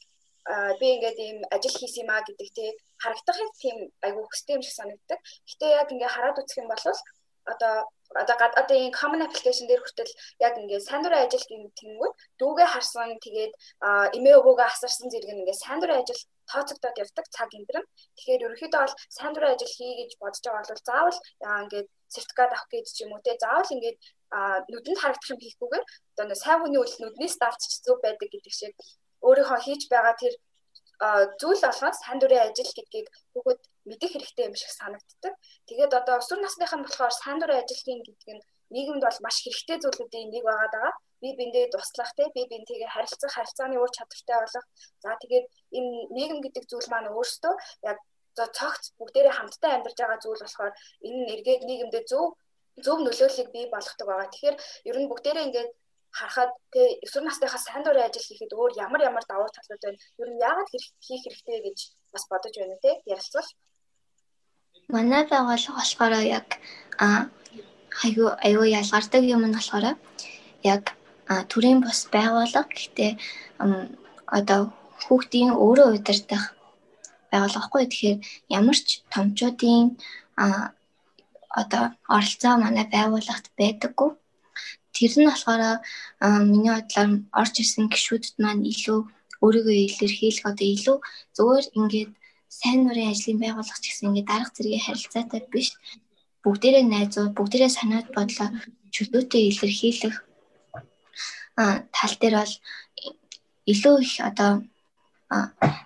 [0.80, 2.70] би ингээд ийм ажил хийсэн юм а гэдэг тий
[3.02, 5.20] харагдахыг тийм айгүй хөстэй юм шиг санагддаг.
[5.48, 6.84] Гэтэ яг ингээ хараад үзэх юм бол
[7.52, 7.74] одоо
[8.22, 10.12] одоо одоо энэ common application дээр хүртэл
[10.46, 13.52] яг ингээд сайн дурын ажил гэнгүүт дүүгээ харсан тэгээд
[14.16, 17.84] эмээ өвөөгөө асарсан зэрэг ингээд сайн дурын ажил тооцогдоод явдаг цаг эндрэн.
[18.16, 21.18] Тэгэхээр ерөнхийдөө бол сайн дурын ажил хий гэж бодож байгаа бол заавал
[21.64, 23.98] ингээд сертификат авах гэж ч юм уу те заавал ингээд
[24.72, 25.84] нүдэнд харагдах юм хийхгүйгээр
[26.22, 28.72] одоо сайн хүний үйл нүднээс давтч зүг байдаг гэдэг шиг.
[29.26, 30.34] Өөрийнхөө хийж байгаа тэр
[31.40, 33.08] зүйл болгоос сайн дурын ажил гэдгийг.
[33.32, 35.34] Хүүхэд мэдэх хэрэгтэй юм шиг санагддаг.
[35.68, 38.44] Тэгээд одоо өсвөр насных нь болохоор сайн дурын ажилтгийн гэдэг нь
[38.74, 40.90] нийгэмд бол маш хэрэгтэй зүйлүүдийн нэг байгаа даа.
[41.20, 44.66] Би биндээ туслах те би бинтийгээ харилцах, харилцааны ур чадвартай болох.
[45.04, 45.46] За тэгээд
[45.78, 47.54] энэ нийгэм гэдэг зүйл маань өөртөө
[47.90, 47.98] яг
[48.36, 50.72] за цогц бүгдээрээ хамтдаа амьдарч байгаа зүйл болохоор
[51.06, 52.26] энэ нэргээд нийгэмдээ зөв
[52.84, 54.32] зөв нөлөөллийг бий болгодог байгаа.
[54.32, 54.56] Тэгэхээр
[54.90, 55.70] ер нь бүгдээрээ ингээд
[56.18, 59.98] харахад тэгээ өсвөр насныхаа сайн дурын ажил хийхэд өөр ямар ямар давуу талууд байна.
[60.22, 60.68] Ер нь яагаад
[61.06, 61.78] хийх хэрэгтэй гэж
[62.14, 63.48] бас бодож байна те ярилцвал.
[64.92, 66.48] Манай байгууллага болохоор яг
[68.04, 69.86] аюу аюу ялгардаг юм нь болохоор
[70.74, 70.82] яг
[71.50, 73.12] төрийн бус байгууллага гэхдээ
[74.38, 74.60] одоо
[75.04, 76.44] хүүхдийн өөрөө удирдах
[77.30, 78.18] байгууллагагүй тэгэхээр
[78.58, 79.96] ямар ч томчуудын
[81.60, 81.84] одоо
[82.16, 84.10] оролцоо манай байгууллагт байдаггүй.
[84.94, 85.62] Тэр нь болохоор
[86.52, 88.98] миний бодлоор орж ирсэн гişүүдэд маань илүү
[89.44, 90.96] өөрийгөө илэрхийлэх одоо илүү
[91.36, 92.10] зөвөр ингээд
[92.60, 95.68] сайн нурын ажлын байгууллага ч гэсэн ингээд дарга зэргийн харилцаатай биш
[96.44, 98.48] бүгдээрээ найзууд бүгдээрээ санаад бодлоо
[98.94, 100.16] чөлөөтэй илэрхийлэх
[101.96, 102.54] тал дээр бол
[103.72, 104.50] илүү их одоо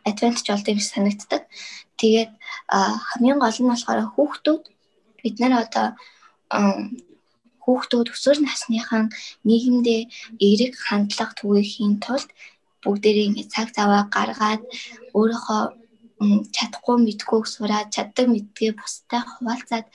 [0.09, 1.43] адвантаж болдог юм санагддаг.
[2.01, 2.33] Тэгээд
[3.11, 4.63] хамгийн гол нь болохоор хүүхдүүд
[5.23, 5.87] бид нар одоо
[7.65, 9.05] хүүхдүүд өсвөр насныхан
[9.49, 10.01] нийгэмдээ
[10.47, 12.29] эерэг хандлага түгээхийн тулд
[12.83, 14.63] бүгдээрээ ингээд цаг заваа гаргаад
[15.19, 15.63] өөрийнхөө
[16.57, 19.87] чадахгүй мэдгүй сураад чаддаг мэдгээ бустай хуваалцаад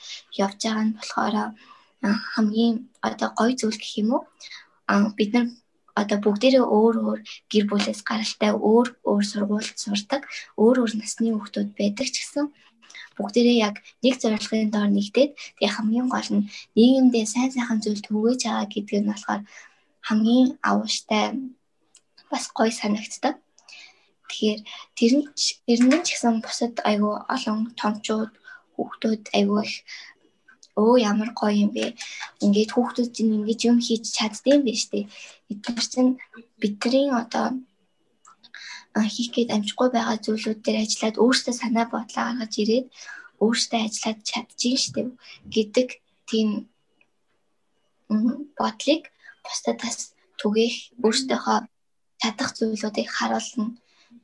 [0.44, 1.36] явж байгаа нь болохоор
[2.34, 2.74] хамгийн
[3.08, 4.22] одоо гоё зүйл гэх юм уу
[5.18, 5.46] бид нар
[6.00, 10.22] одоо бүгдээрээ өөр өөр гэр бүлээс гаралтай өөр өөр сургуульд сурдаг
[10.62, 12.46] өөр өөр насны хүүхдүүд байдаг ч гэсэн
[13.16, 18.40] бүгдээрээ яг нэг зорилгын доор нэгдээд тэгээ хамгийн гол нь нийгэмдээ сайн сайхан зүйл түгээж
[18.44, 19.42] байгаа гэдэг нь болохоор
[20.08, 21.24] хамгийн авууштай
[22.30, 23.34] бас гоё санагддаг.
[24.28, 24.60] Тэгэхээр
[24.98, 25.26] тэр нь
[25.66, 28.32] тэрнээ ч гэсэн бусад айгүй олон томчууд
[28.74, 29.74] хүүхдүүд айгүй их
[30.74, 31.94] өө ямар гоё юм бэ.
[32.44, 35.06] Ингээд хүүхдүүд чинь ингэж юм хийж чаддсан байх штэ.
[35.52, 36.10] Эдгээр чинь
[36.58, 37.46] бидний одоо
[39.14, 42.86] хийх гээд амжихгүй байгаа зүйлүүд дээр ажиллаад өөртөө санаа бодлоо гаргаж ирээд
[43.42, 45.02] өөртөө ажиллаад чадчих штэ
[45.54, 45.88] гэдэг
[46.30, 46.48] тийм
[48.58, 49.02] бодлыг
[49.44, 51.58] бусдад бас түгээх өөртөөхөө
[52.22, 53.66] чадах зүйлүүдийг харуулна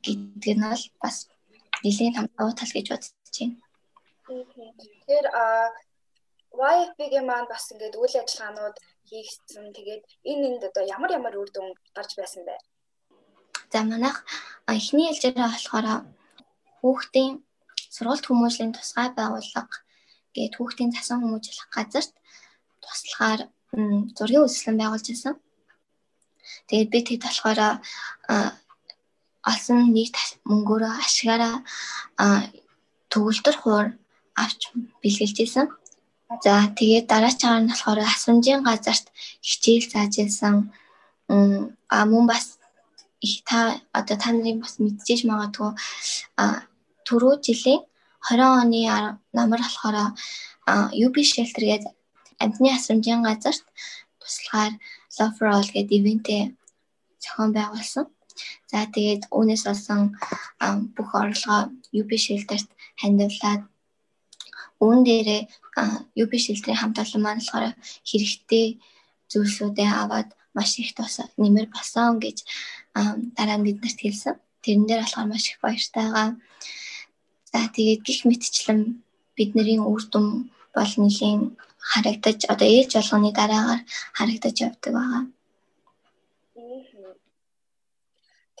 [0.05, 1.15] гэдэг нь бол бас
[1.83, 3.57] нэлийн давуу тал гэж бодож байна.
[4.79, 5.43] Тэгэхээр а
[6.51, 8.77] YFB-ийн маань бас ингээд үйл ажиллагаанууд
[9.09, 9.71] хийгдсэн.
[9.75, 12.55] Тэгээд энэ энд одоо ямар ямар үр дүн гарч байсан бэ?
[13.71, 14.17] За манайх
[14.67, 15.87] эхний ээлжээрээ болохоор
[16.79, 17.33] хүүхдийн
[17.95, 19.75] сургуульд хүмүүжлийн тусгай байгууллага
[20.35, 22.13] гээд хүүхдийн цасан хүмүүжлэх газарт
[22.83, 23.41] туслахаар
[24.17, 25.35] зургийн үйлчлэн байгуулж байсан.
[26.67, 27.59] Тэгээд би тэд болохоор
[29.49, 30.13] олсон нэг
[30.49, 31.55] мөнгөөрөө ашигаараа
[33.11, 33.87] төгөлдөр хуур
[34.43, 34.61] авч
[35.01, 35.67] бэлгэлж исэн.
[36.43, 39.05] За тэгээд дараачихаар нь болохоор асамжийн газарт
[39.47, 40.55] хичээл зааж исэн.
[41.95, 42.45] А мөн бас
[43.21, 45.71] их та одоо та нарын бас мэдчихэж магадгүй
[46.41, 46.45] а
[47.07, 47.81] түрүү жилийн
[48.29, 48.81] 20 оны
[49.37, 49.95] намар болохоор
[51.05, 51.91] UB shelter гэдэг
[52.43, 53.65] амтны асрамжийн газарт
[54.21, 54.73] туслахаар
[55.17, 56.43] Love for All гэдэг ивэнтээ
[57.21, 58.05] зохион байгуулсан.
[58.71, 60.01] За тэгээд үүнээс болсон
[60.95, 61.61] бүх орлогоо
[61.99, 62.69] UB Shelter-т
[63.01, 63.61] хандивлаад
[64.83, 65.41] үүн дээрээ
[66.21, 67.73] UB Shelter-ийн хамт олон маань болохоор
[68.09, 68.65] хэрэгтэй
[69.31, 72.37] зүйлсүүдээ аваад маш их тус нэмэр болсон гэж
[73.37, 74.35] дараа нь биднэрт хэлсэн.
[74.63, 76.29] Тэрэн дээр болохоор маш их баяртай байгаа.
[77.51, 78.79] За тэгээд гих мэтчлэн
[79.37, 80.27] бидний үр дүн
[80.75, 81.41] бол нэлийн
[81.91, 83.81] харагдаж одоо ээж болгоны дараагаар
[84.17, 85.23] харагдаж явдаг байгаа.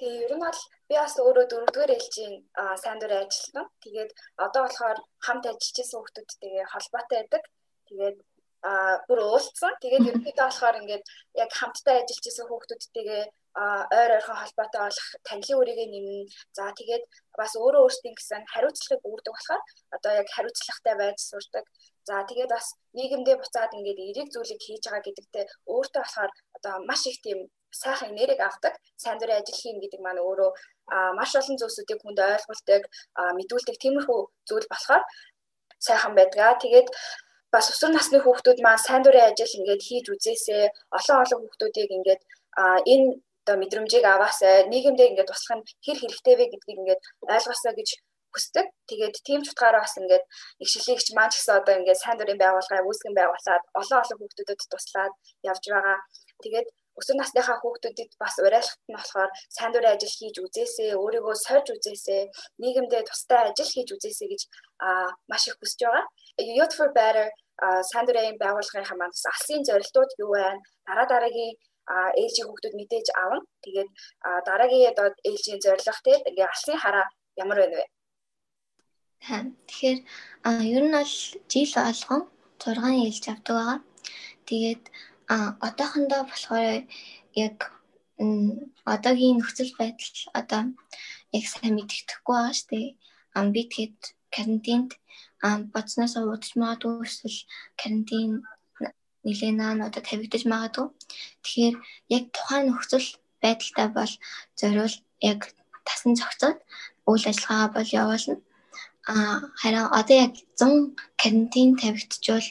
[0.01, 2.35] Тэгээ ер нь бол би бас өөрөө дөрөвдүгээр ээлжийн
[2.81, 3.67] сайн дурын ажилтан.
[3.85, 4.11] Тэгээд
[4.45, 7.43] одоо болохоор хамт ажиллаж исэн хүмүүстэйгээ холбоотой байдаг.
[7.85, 8.17] Тэгээд
[8.65, 8.71] а
[9.05, 9.73] бүр уулзсан.
[9.81, 11.05] Тэгээд ерөнхийдөө болохоор ингээд
[11.43, 13.23] яг хамтдаа ажиллаж исэн хүмүүстэйгээ
[14.01, 16.29] ойр ойрхон холбоотой болох танилын үрийг нэмнэ.
[16.57, 17.03] За тэгээд
[17.37, 19.61] бас өөрөө өөрсдийн гэсэн хариуцлагыг үүрдэг болохоор
[19.95, 21.65] одоо яг хариуцлагатай байж сурдаг.
[22.09, 27.01] За тэгээд бас нийгэмдээ буцаад ингээд эерэг зүйлийг хийж байгаа гэдэгтээ өөртөө болохоор одоо маш
[27.11, 27.39] их тийм
[27.71, 30.51] сайхан энерги авдаг сайн дурын ажил хийн гэдэг маань өөрөө
[31.17, 32.83] маш олон зүйлсүүдийг хүнд ойлгуулдаг,
[33.39, 35.03] мэдүүлдэг тиймэрхүү зүйл болохоор
[35.87, 36.59] сайхан байдгаа.
[36.63, 36.87] Тэгээд
[37.53, 40.63] бас өсвөр насны хүүхдүүд маань сайн дурын ажил ингээд хийж үзээсээ
[40.97, 42.21] олон олон хүүхдүүдийг ингээд
[42.93, 43.07] энэ
[43.41, 47.01] одоо мэдрэмжийг аваасаа нийгэмдээ ингээд туслах нь хэр хэрэгтэй вэ гэдгийг ингээд
[47.33, 47.89] ойлгосоо гэж
[48.31, 48.65] хүсдэг.
[48.89, 50.23] Тэгээд тийм ч утгаараа бас ингээд
[50.63, 54.59] их шилэгч маань ч гэсэн одоо ингээд сайн дурын байгууллагаа үүсгэн байгуулад олон олон хүүхдүүдэд
[54.71, 55.13] туслаад
[55.51, 55.97] явж байгаа.
[56.43, 56.67] Тэгээд
[57.01, 62.21] өсвөр насныхаа хүүхдүүдэд бас уриалгахт нь болохоор сайн дурын ажил хийж үзээсэй, өөрийгөө сольж үзээсэй,
[62.61, 64.41] нийгэмдээ тустай ажил хийж үзээсэй гэж
[65.29, 66.05] маш их хүсэж байгаа.
[66.37, 67.27] Youth for Better
[67.89, 70.61] сайн дурын байгууллагынхаа маань алсын зорилтууд юу вэ?
[70.87, 71.53] Дараа дараагийн
[72.21, 73.41] ээлжийн хүүхдүүд мэдээж авна.
[73.63, 73.89] Тэгээд
[74.47, 77.05] дараагийн одоо ээлжийн зорилго те ингээ алсын хараа
[77.43, 77.85] ямар байна вэ?
[79.69, 79.99] Тэгэхээр
[80.75, 81.13] ер нь бол
[81.51, 82.21] жил болгон
[82.61, 83.79] 6 ээлж авдаг байгаа.
[84.49, 84.83] Тэгээд
[85.67, 86.83] одоохондоо болохоор
[87.45, 87.57] яг
[88.93, 90.61] одоогийн нөхцөл байдал одоо
[91.37, 92.87] яг сайн мэддэхгүй байгаа шүү дээ.
[93.37, 93.99] Ам би тэгэхэд
[94.35, 94.91] карантинд
[95.73, 97.39] боцноос удаж магадгүй эсвэл
[97.79, 98.43] карантин
[99.25, 100.87] нилээнаа одоо тавигдаж магадгүй.
[101.43, 101.75] Тэгэхээр
[102.15, 103.07] яг тухайн нөхцөл
[103.43, 104.13] байдалтай бол
[104.59, 104.95] зориул
[105.31, 105.39] яг
[105.87, 106.57] тасан зохицоод
[107.09, 108.35] үйл ажиллагаагаа бол явуулна.
[109.11, 109.13] А
[109.61, 112.47] харин одоо яг 100 карантин тавигдчихвал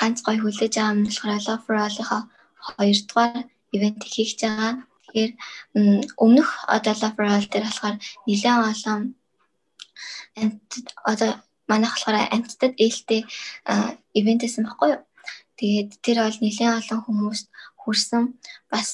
[0.00, 2.22] ганц гой хүлээж байгаа юм болохоор Love for All-ийнхаа
[2.66, 4.72] хоёрдугаар ивент хийж байгаа.
[5.04, 5.32] Тэгэхээр
[6.24, 9.00] өмнөх одоо Love for All дээр болохоор нэлээд олон
[11.10, 11.30] одоо
[11.70, 13.20] манайх болохоор амттад ээлтэй
[14.18, 15.02] ивент хийсэн баггүй юу?
[15.58, 17.46] Тэгээд тэр бол нэлээд олон хүмүүст
[17.82, 18.22] хүрсэн
[18.72, 18.88] бас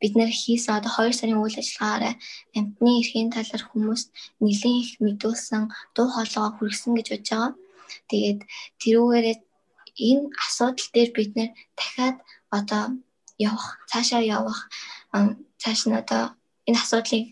[0.00, 2.14] бид нэр хийсэн одоо 2 сарын үйл ажиллагаараа
[2.56, 4.08] амтны эрхийн талаар хүмүүст
[4.44, 5.62] нэлээд их мэдүүлсэн
[5.94, 7.52] дуу хоолойгоо хүргэсэн гэж бодож байгаа.
[8.10, 8.40] Тэгээд
[8.80, 9.36] тэрүүгээрээ
[9.98, 12.16] энэ асуудал дээр бид нэр дахиад
[12.58, 12.84] одоо
[13.38, 14.60] явах цаашаа явах
[15.62, 16.24] цааш нь одоо
[16.68, 17.24] энэ асуудлыг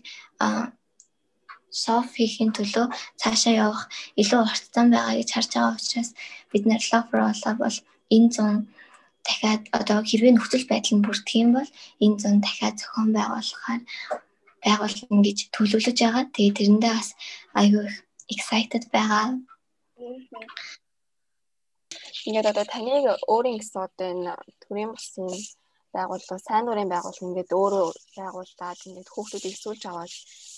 [1.83, 2.85] соф хийхин төлөө
[3.21, 3.83] цаашаа явах
[4.21, 6.09] илүү уртсан байгаа гэж харж байгаа учраас
[6.51, 7.77] бид нэр all бол
[8.15, 8.57] энэ зүүн
[9.25, 11.69] дахиад одоо хэрвээ нөхцөл байдал нь бүрдэх юм бол
[12.03, 13.81] энэ зүүн дахиад зохион байгуулахаар
[14.65, 16.23] байгуулна гэж төлөвлөж байгаа.
[16.33, 17.09] Тэгээ тэрэндээ бас
[17.59, 17.97] аюу их
[18.33, 19.25] excited байгаа.
[22.27, 25.27] Ингээд одоо таныг өөрийн гэсэн одоо энэ төрийн болсон
[25.95, 30.13] байгууллага, сайн дурын байгууллага ингээд өөрөө байгуулдаг ингээд хүүхдүүдийг суулж аваад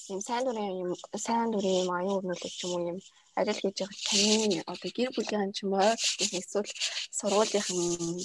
[0.09, 0.91] ийм сайн дурын юм
[1.25, 2.99] сайн дурын юм аюу өрнүүлэх ч юм уу юм
[3.39, 5.93] ажил хийж байгаа таны одоо гэр бүлийн ч юм уу
[6.39, 6.71] эсвэл
[7.17, 7.79] сургуулийнхын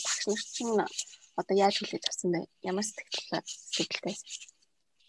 [0.05, 0.21] багш
[0.79, 1.01] нар ч
[1.41, 2.41] одоо яаж хүлээж авсан бэ?
[2.71, 3.43] Ямар сэтгэл
[3.75, 4.17] сэтгэлтэй?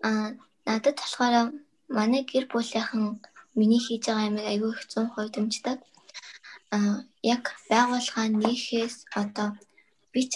[0.08, 0.28] Аа
[0.68, 1.36] надад болохоор
[1.98, 3.04] манай гэр бүлийнхэн
[3.60, 5.80] миний хийж байгаа юмыг аюу их 100% дэмждэг.
[7.34, 9.48] Яг байгууллага нөхөөс одоо
[10.14, 10.34] би ч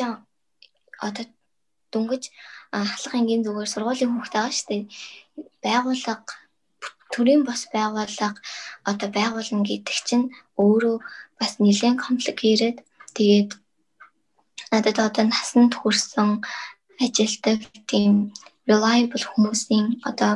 [1.07, 1.25] одоо
[1.91, 2.23] дөнгөж
[2.71, 4.83] халах ангийн зүгээр сургуулийн хүүхэд байгаа шүү дээ.
[5.65, 6.33] Байгууллага
[7.13, 8.39] төрийн бас байгууллага
[8.89, 10.25] одоо байгуулна гэдэг чинь
[10.61, 10.97] өөрөө
[11.39, 12.77] бас нэлээд компликейтэд
[13.17, 13.51] тэгээд
[14.71, 16.29] надад одоо насанд хүрсэн
[17.03, 18.13] ажилтдаг тийм
[18.69, 20.31] reliable хүмүүсийн одоо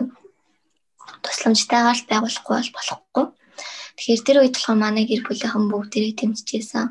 [1.24, 3.26] тусламжтайгаар байгуулахгүй бол болохгүй.
[3.98, 6.88] Тэгэхээр тэр үед болохоор манай гэр бүлийнхэн бүгдээрээ тэмцэжсэн.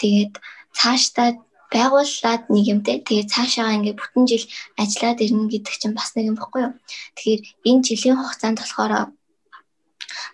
[0.00, 0.32] Тэгээд
[0.78, 1.28] цаашдаа
[1.70, 4.44] байгууллаад нэг юмтэй тэгээд цаашаа ингээд бүтэн жил
[4.82, 6.74] ажиллаад ирнэ гэдэг чинь бас нэг юм баггүй юу.
[7.14, 8.92] Тэгэхээр энэ жилийн хугацаанд болохоор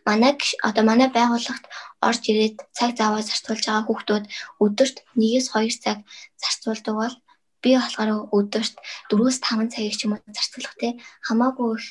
[0.09, 0.33] манай
[0.69, 1.65] одоо манай байгууллагт
[2.09, 4.25] орж ирээд цаг заваа зарцуулж байгаа хүүхдүүд
[4.65, 5.99] өдөрт 1-2 цаг
[6.41, 7.17] зарцуулдаг бол
[7.63, 8.75] би болохоор өдөрт
[9.11, 10.89] 4-5 цагийг ч юм уу зарцуулах те
[11.27, 11.85] хамаагүй их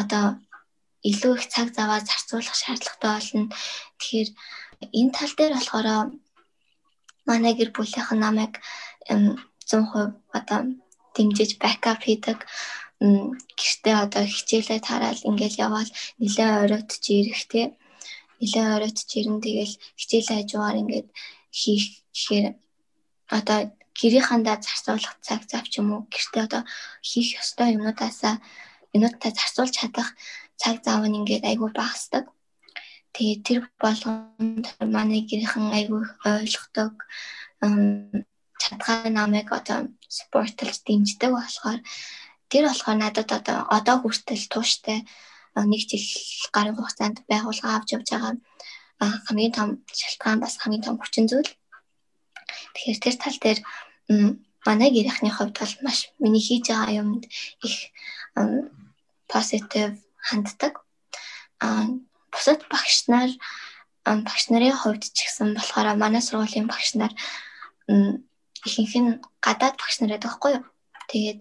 [0.00, 0.24] одоо
[1.08, 3.44] илүү их цаг заваа зарцуулах шаардлагатай болно.
[3.98, 4.28] Тэгэхээр
[4.98, 5.88] энэ тал дээр болохоор
[7.28, 8.54] манай гэр бүлийнхэн намайг
[9.08, 10.60] 100% одоо
[11.14, 12.38] дэмжиж бэкап хийдэг
[13.00, 17.62] гэртээ одоо хичээлээ тараал ингээл яваал нэлээ оройтж ирэх те
[18.40, 21.08] нэлээ оройтж ирэн тэгэл хичээлээ хажуугаар ингээд
[21.60, 22.46] хийх гэхээр
[23.38, 23.58] одоо
[23.98, 26.62] гэрийнхандаа зарцуулах цаг зав ч юм уу гэртээ одоо
[27.08, 28.34] хийх ёстой юмудаасаа
[28.96, 30.08] юмудаа зарцуулж чадах
[30.60, 32.24] цаг зав нь ингээд айгүй багасдаг.
[33.14, 36.94] Тэгээ тэр болгонд манай гэрийнхэн айгүй ойлгодог
[38.60, 39.78] чадхаа намайг одоо
[40.18, 41.80] спортлж дэмждэг болохоор
[42.52, 44.98] тэр болохоор надад одоо одоо хүртэл тууштай
[45.56, 46.06] нэг жил
[46.54, 48.34] гарын хугацаанд байгууллага авч явж байгаа
[49.26, 49.68] хамгийн том
[49.98, 51.50] шалтгаан бас хамгийн том хүчин зүйл.
[52.74, 53.58] Тэгэхээр тэр тал дээр
[54.68, 57.24] манай гэрийнхний хувьд бол маш миний хийж байгаа юмд
[57.66, 57.76] их
[59.32, 59.96] positive
[60.28, 60.74] ханддаг.
[61.64, 61.86] Аа
[62.32, 63.30] бусад багш нар
[64.04, 67.12] багш нарын хувьд ч гэсэн болохоор манай сургуулийн багш нар
[68.66, 69.10] ихэнх нь
[69.44, 70.64] гадаад багш нар байдаг хгүй юу.
[71.10, 71.40] Тэгээд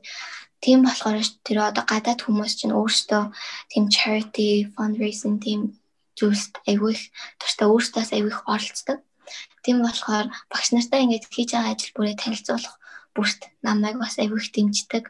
[0.64, 3.24] тийм болохоор тэр одоо гадаад хүмүүс чинь өөрсдөө
[3.72, 5.80] тийм charity fundraising тийм
[6.20, 7.04] зүйлс айгүй их
[7.40, 9.00] тустай өөрсдөөс айгүй их оролцдог.
[9.64, 12.76] Тийм болохоор багш нартай ингэж хийж байгаа ажил бүрээ танилцуулах
[13.16, 15.04] бүрт намайг бас айгүй их дэмждэг.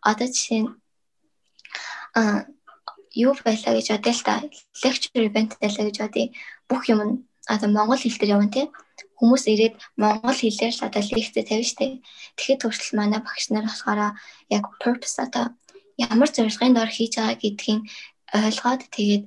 [0.00, 0.70] Одоо жишээ нь
[2.14, 2.46] а
[3.14, 4.34] юу байлаа гэж бодъё л та
[4.82, 6.32] lecture event байлаа гэж бодъё.
[6.68, 7.00] Бүх юм
[7.48, 8.66] одоо монгол хэл дээр явна тий
[9.18, 11.86] хүмүүс ирээд монгол хэлээр л одоо лекцээ тавина штэ.
[12.36, 14.00] Тэгэхэд хүртэл манай багш нар болохоор
[14.56, 15.44] яг purpose одоо
[15.98, 17.80] ямар зорилгын дор хийж байгаа гэдгийг
[18.34, 19.24] ойлгоод тэгээд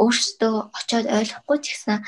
[0.00, 1.98] өөрсдөө очиод ойлгохгүй ч гэсэн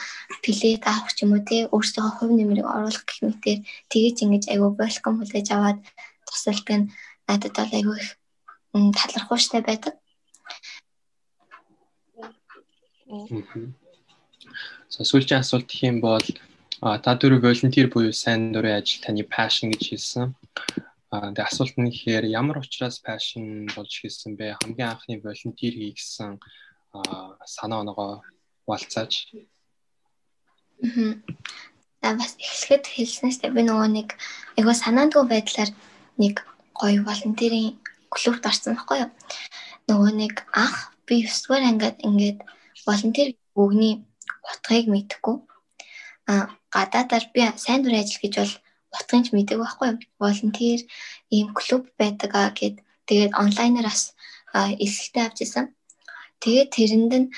[0.41, 3.61] плейт авах ч юм уу тий өөрсдөө хувь нэмрийг оруулах гэх мэтээр
[3.93, 5.79] тэгэж ингэж айгүй welcome хүлээж аваад
[6.25, 6.91] тусалдаг нь
[7.29, 8.09] надад бол айгүй их
[8.97, 9.95] талархууштай байдаг.
[13.07, 16.27] За сүүлчийн асуулт гэх юм бол
[16.83, 20.35] та дөрөв волонтер буюу сайн дурын ажил таны passion гэж хэлсэн.
[21.14, 24.59] Тэгээ асуулт нь ихээр ямар учраас passion болж хэлсэн бэ?
[24.59, 26.42] Хамгийн анхны волонтер хийгсэн
[27.47, 28.27] санаа оноогоо
[28.66, 29.31] болцааж.
[32.03, 33.55] Аа бас эхлэхэд хэлсэн шүү дээ.
[33.55, 34.09] Би нөгөө нэг
[34.59, 35.71] айгуу санаандгүй байдлаар
[36.19, 36.42] нэг
[36.75, 37.79] гоё волонтерийн
[38.11, 39.11] клубт орсон байхгүй юу?
[39.88, 42.38] Нөгөө нэг анх би 9 дугаар ангид ингээд
[42.87, 43.29] волонтер
[43.62, 43.94] өгний
[44.51, 45.37] утгыг мэдхгүй
[46.31, 46.33] а
[46.75, 48.55] гадаадаар би сайн дурын ажил гэж бол
[48.99, 49.90] утгынч мэдэг байхгүй
[50.22, 50.81] волонтер
[51.37, 52.77] ийм клуб байдаг а гэд
[53.09, 54.03] тэгээд онлайнаар бас
[54.85, 55.66] эсэлтээ авч исэн.
[56.42, 57.29] Тэгээд тэрэнд нь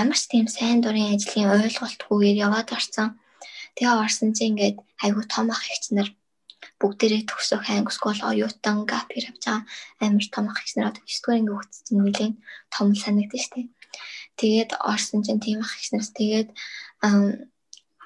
[0.00, 3.08] ямар ч тийм сайн дурын ажлын ойлголтгүйгээр яваад орсон.
[3.76, 6.08] Тэгээ орсон чинь ингээд айгүй том ах ихч нар
[6.80, 9.58] бүгдээрээ төгсөх анги скол оюутан гап хийж байгаа
[10.04, 12.34] амар том ах ихч нар одоо 9 дугаар хүүхэд чинь нэлээд
[12.74, 13.60] том санагдаж штэ.
[14.38, 16.48] Тэгээд орсон чинь тийм ах нараас тэгээд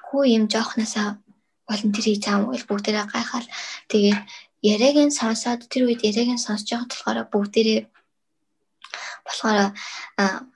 [0.05, 1.07] хүү юм жоохносоо
[1.69, 3.47] волонтер хийж байгаа юм бүгдээрээ гайхаад
[3.91, 4.19] тэгээд
[4.73, 7.81] яриаг нь сонсоод тэр үед яриаг нь сонсож байгаа болохоор бүгдээрээ
[9.25, 9.57] болохоор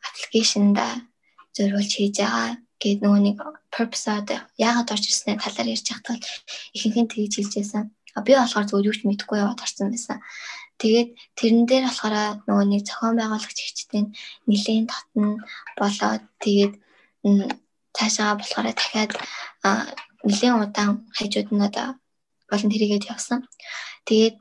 [0.07, 0.85] аппликейшнда
[1.55, 2.47] зориулж хийж байгаа
[2.81, 3.37] гээд нөгөө нэг
[3.73, 4.27] purpose-ад
[4.61, 6.15] яагаад орж ирснээ талаар ярьж байхдаа
[6.75, 7.83] ихэнх нь тэгж хэлж байсан.
[8.17, 10.21] А би болохоор зөв юу ч мэдэхгүй яваад орсон байсан.
[10.81, 14.05] Тэгээд тэрэн дээр болохоор нөгөө нэг зохион байгуулагч хичтэн
[14.49, 15.41] нэлийн татна
[15.79, 16.73] болоод тэгээд
[17.97, 19.11] цаашаа болохоор дахиад
[20.27, 21.87] нэлийн удаан хажууд нь одоо
[22.49, 23.39] болон тэрийгээд явсан.
[24.07, 24.37] Тэгээд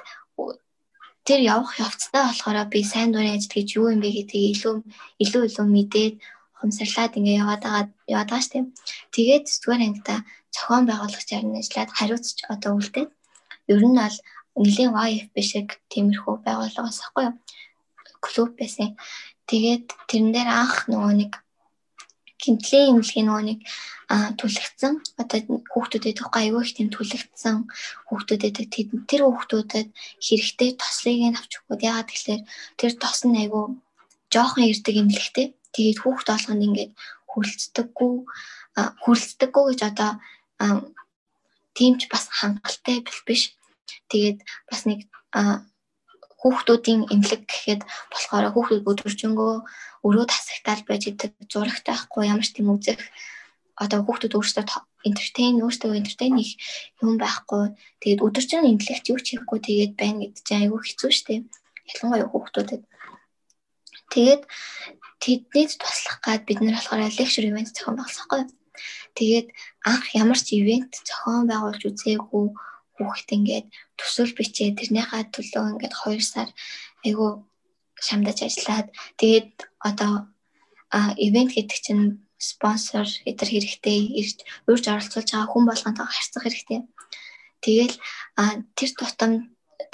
[1.26, 4.74] тэр явах явцдаа болохоор би сайн дурын ажил гэж юу юм бэ гэдгийг илүү
[5.24, 6.14] илүү илүү мэдээд
[6.58, 8.64] хумсарлаад ингээ яваад байгаа яваад байгаа дээ.
[9.14, 10.16] Тэгээд зүгээр ангита
[10.54, 13.10] зохион байгуулагчаар нь ажиллаад хариуцч одоо үлдээд
[13.72, 14.16] ер нь бол
[14.56, 17.36] нэлийн YFB шиг тиймэрхүү байгууллагаас ахгүй юу?
[18.24, 18.96] клуб байсан.
[19.46, 21.32] Тэгээд тэрэн дээр анх нөгөө нэг
[22.42, 23.60] гинтлийн имлэгийн нөгөө нэг
[24.38, 25.38] түлэгцэн одоо
[25.70, 27.66] хүүхдүүдэд тухай аюу их тийм түлэгцэн
[28.06, 28.56] хүүхдүүдэд
[29.10, 29.88] тэр хүүхдүүдэд
[30.22, 32.42] хэрэгтэй тослыг нь авч өгөхөд яагаад тэгэхээр
[32.78, 33.82] тэр тос нь аюу
[34.30, 36.92] жоохон ирдэг имлэгтэй тэгээд хүүхд олгонд ингээд
[37.30, 38.14] хүрлцдэггүй
[39.02, 40.10] хүрлцдэггүй гэж одоо
[41.76, 43.42] тиймч бас хангалттай биш
[44.10, 44.38] тэгээд
[44.70, 45.00] бас нэг
[46.40, 49.54] хүүхдүүдийн эмнэлэг гэхэд болохоор хүүхдүүд өдөржингөө
[50.06, 53.00] өрөө тасагтаал байж идэг зурагтай байхгүй ямар ч тийм үзэх
[53.76, 54.64] одоо хүүхдүүд өөрсдөө
[55.08, 56.56] entertain өөрсдөө entertain их
[57.02, 57.76] юм байхгүй.
[58.00, 61.34] Тэгээд өдөржин эмнэлэгт юу ч хийхгүй тэгээд байна гэдэг чинь айгүй хэцүү шттэ
[61.92, 62.82] ялангуяа хүүхдүүдэд.
[64.12, 64.42] Тэгээд
[65.22, 68.42] тэднийд туслах гад бид нар болохоор lecture event зохион байгуулсахгүй
[69.16, 69.48] тэгээд
[69.88, 72.46] анх ямар ч ивент зохион байгуулж үзээгүй
[72.96, 73.66] хүүхэд ингээд
[74.00, 76.48] төсөөл бичээ тэрнийхээ төлөө ингээд 2 сар
[77.06, 77.30] айгүй
[78.06, 78.88] шамдаж ажиллаад
[79.20, 79.52] тэгээд
[79.88, 80.12] одоо
[81.26, 82.04] ивент гэдэг чинь
[82.38, 86.80] спонсор эдэр хэрэгтэй ирж урьж оролцуулж байгаа хүн болгонтой харьцах хэрэгтэй.
[87.64, 87.96] Тэгэл
[88.76, 89.32] тэр тутам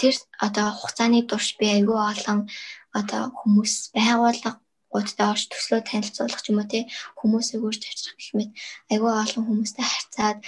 [0.00, 0.14] тэр
[0.46, 2.50] одоо хугацааны турш би айгүй олон
[2.98, 4.58] одоо хүмүүс байгууллага
[4.92, 6.84] гуудтай орж төслөө танилцуулах ч юм уу тий
[7.18, 8.50] хүмүүсийг үрж авчрах гэх мэт
[8.92, 10.38] айгүй олон хүмүүстэй харьцаад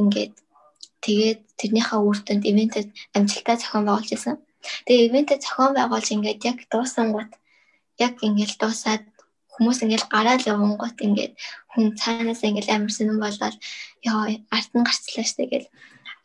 [0.00, 0.34] ингээд
[1.04, 4.40] Тэгээд тэрнийхээ үр дүнд ивентэд амжилттай зохион байгуулж исэн.
[4.88, 7.30] Тэгээ ивентэд зохион байгуулж ингээд яг дуусан гут
[8.00, 9.04] яг ингээд дуусаад
[9.54, 11.32] хүмүүс ингээд гараад явангууд ингээд
[11.72, 13.56] хүн цаанаас ингээд амар сонирн болоод
[14.02, 15.68] яа арт нь гарцлаа штэ гэл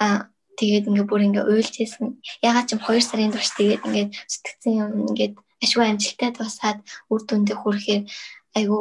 [0.02, 2.18] а тэгээд ингээд бүр ингээд уйлж ийсэн.
[2.42, 6.80] Ягаад ч юм 2 сарын турш тэгээд ингээд сэтгцэн юм ингээд ашгүй амжилттай дуусаад
[7.12, 8.04] үр дүндээ хүрэхээр
[8.58, 8.80] айгу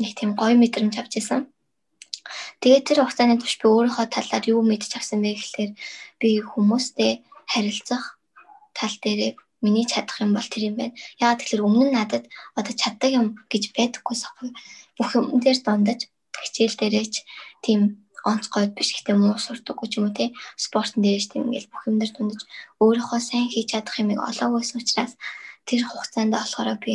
[0.00, 1.40] нэг тийм гоё мэдрэмж авч ийсэн.
[2.60, 5.72] Тэгээд тэр хугацааны турш би өөрийнхөө талаар юу мэдчих авсан бэ гэхээр
[6.20, 7.12] би хүмүүстэй
[7.52, 8.18] харилцах
[8.76, 10.94] тал дээр миний чадах юм бол тэр юм байна.
[11.20, 12.24] Яагаад тэгэхээр өмнө нь надад
[12.58, 14.50] одоо чаддаг юм гэж байдаггүйс аахгүй.
[14.98, 16.00] Бүх юм дээр дундаж
[16.36, 17.14] хичээл дээрээч
[17.64, 17.80] тийм
[18.26, 20.28] онцгойд биш гэхдээ муу сурдаггүй ч юм уу тий
[20.64, 22.42] спортын дээрш тийм ингээл бүх юм дээр дундаж
[22.82, 25.14] өөрийнхөө сайн хийж чадах юмыг олоогүйсэн учраас
[25.68, 26.94] тэр хугацаанд болохоор би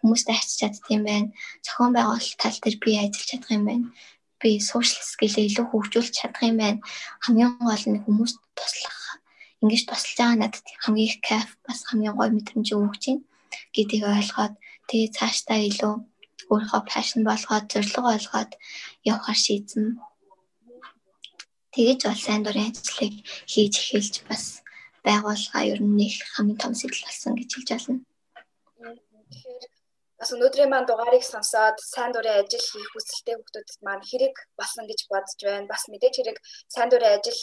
[0.00, 1.28] хүмүүстэй харьцаж чаддсан байна.
[1.64, 3.86] Зохион байгуулалт тал дээр би ажиллаж чадах юм байна.
[4.42, 6.82] Би social skill-ээ илүү хөгжүүлж чадах юм байна.
[7.24, 9.00] Хамгийн гол нь хүмүүст туслах.
[9.62, 13.22] Ингиж тусалж байгаа надад хамгийн их кайф бас хамгийн гоё мэдрэмж өгч байна
[13.74, 14.54] гэдгийг ойлгоод
[14.88, 15.94] тэгээ цаашдаа илүү
[16.50, 18.50] өөрийнхөө пашн болгоод зорилго олгоод
[19.10, 19.86] явахаар шийдсэн.
[21.74, 23.14] Тэгэж бол сайн дурын ажлыг
[23.52, 24.44] хийж эхэлж бас
[25.06, 28.00] байгууллага ер нь нэг хамгийн том сэтэл болсон гэж хэлж байна.
[29.32, 29.64] Тэгэхээр
[30.22, 35.00] бас өнөөдрийн маань дугаарыг сонсоод сайн дурын ажил хийх хүсэлтэй хүмүүст маань хэрэг болсон гэж
[35.10, 35.66] бодож байна.
[35.66, 36.38] Бас мэдээж хэрэг
[36.70, 37.40] сайн дурын ажил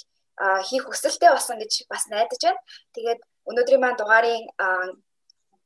[0.64, 2.64] хийх хүсэлтэй болсон гэж бас найдаж байна.
[2.96, 3.20] Тэгээд
[3.52, 4.44] өнөөдрийн маань дугаарын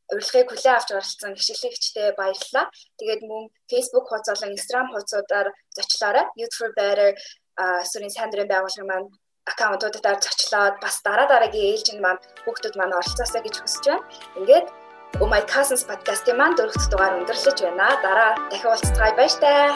[0.10, 2.66] урилгыг хүлээн авч оролцсон гişлэгчтэй баярлалаа.
[2.98, 5.48] Тэгээд мөн Facebook хуудас болон Instagram хуудасуудаар
[5.78, 6.26] зочлоорой.
[6.34, 7.14] Youth for Better
[7.94, 9.14] сүрийн сайн дурын байгууллагын маань
[9.52, 14.08] аккаунтуудаар зочлоод бас дараа дараагийн ээлжинд маань хүүхдүүд маань оролцоосоо гэж хүсэж байна.
[14.40, 14.68] Ингээд
[15.22, 17.88] Oh My Cousins podcast-ийн маань дөрөвт дугаар өндөрлөж байна.
[18.02, 19.70] Дараа дахин уулзцгаая баяр таа.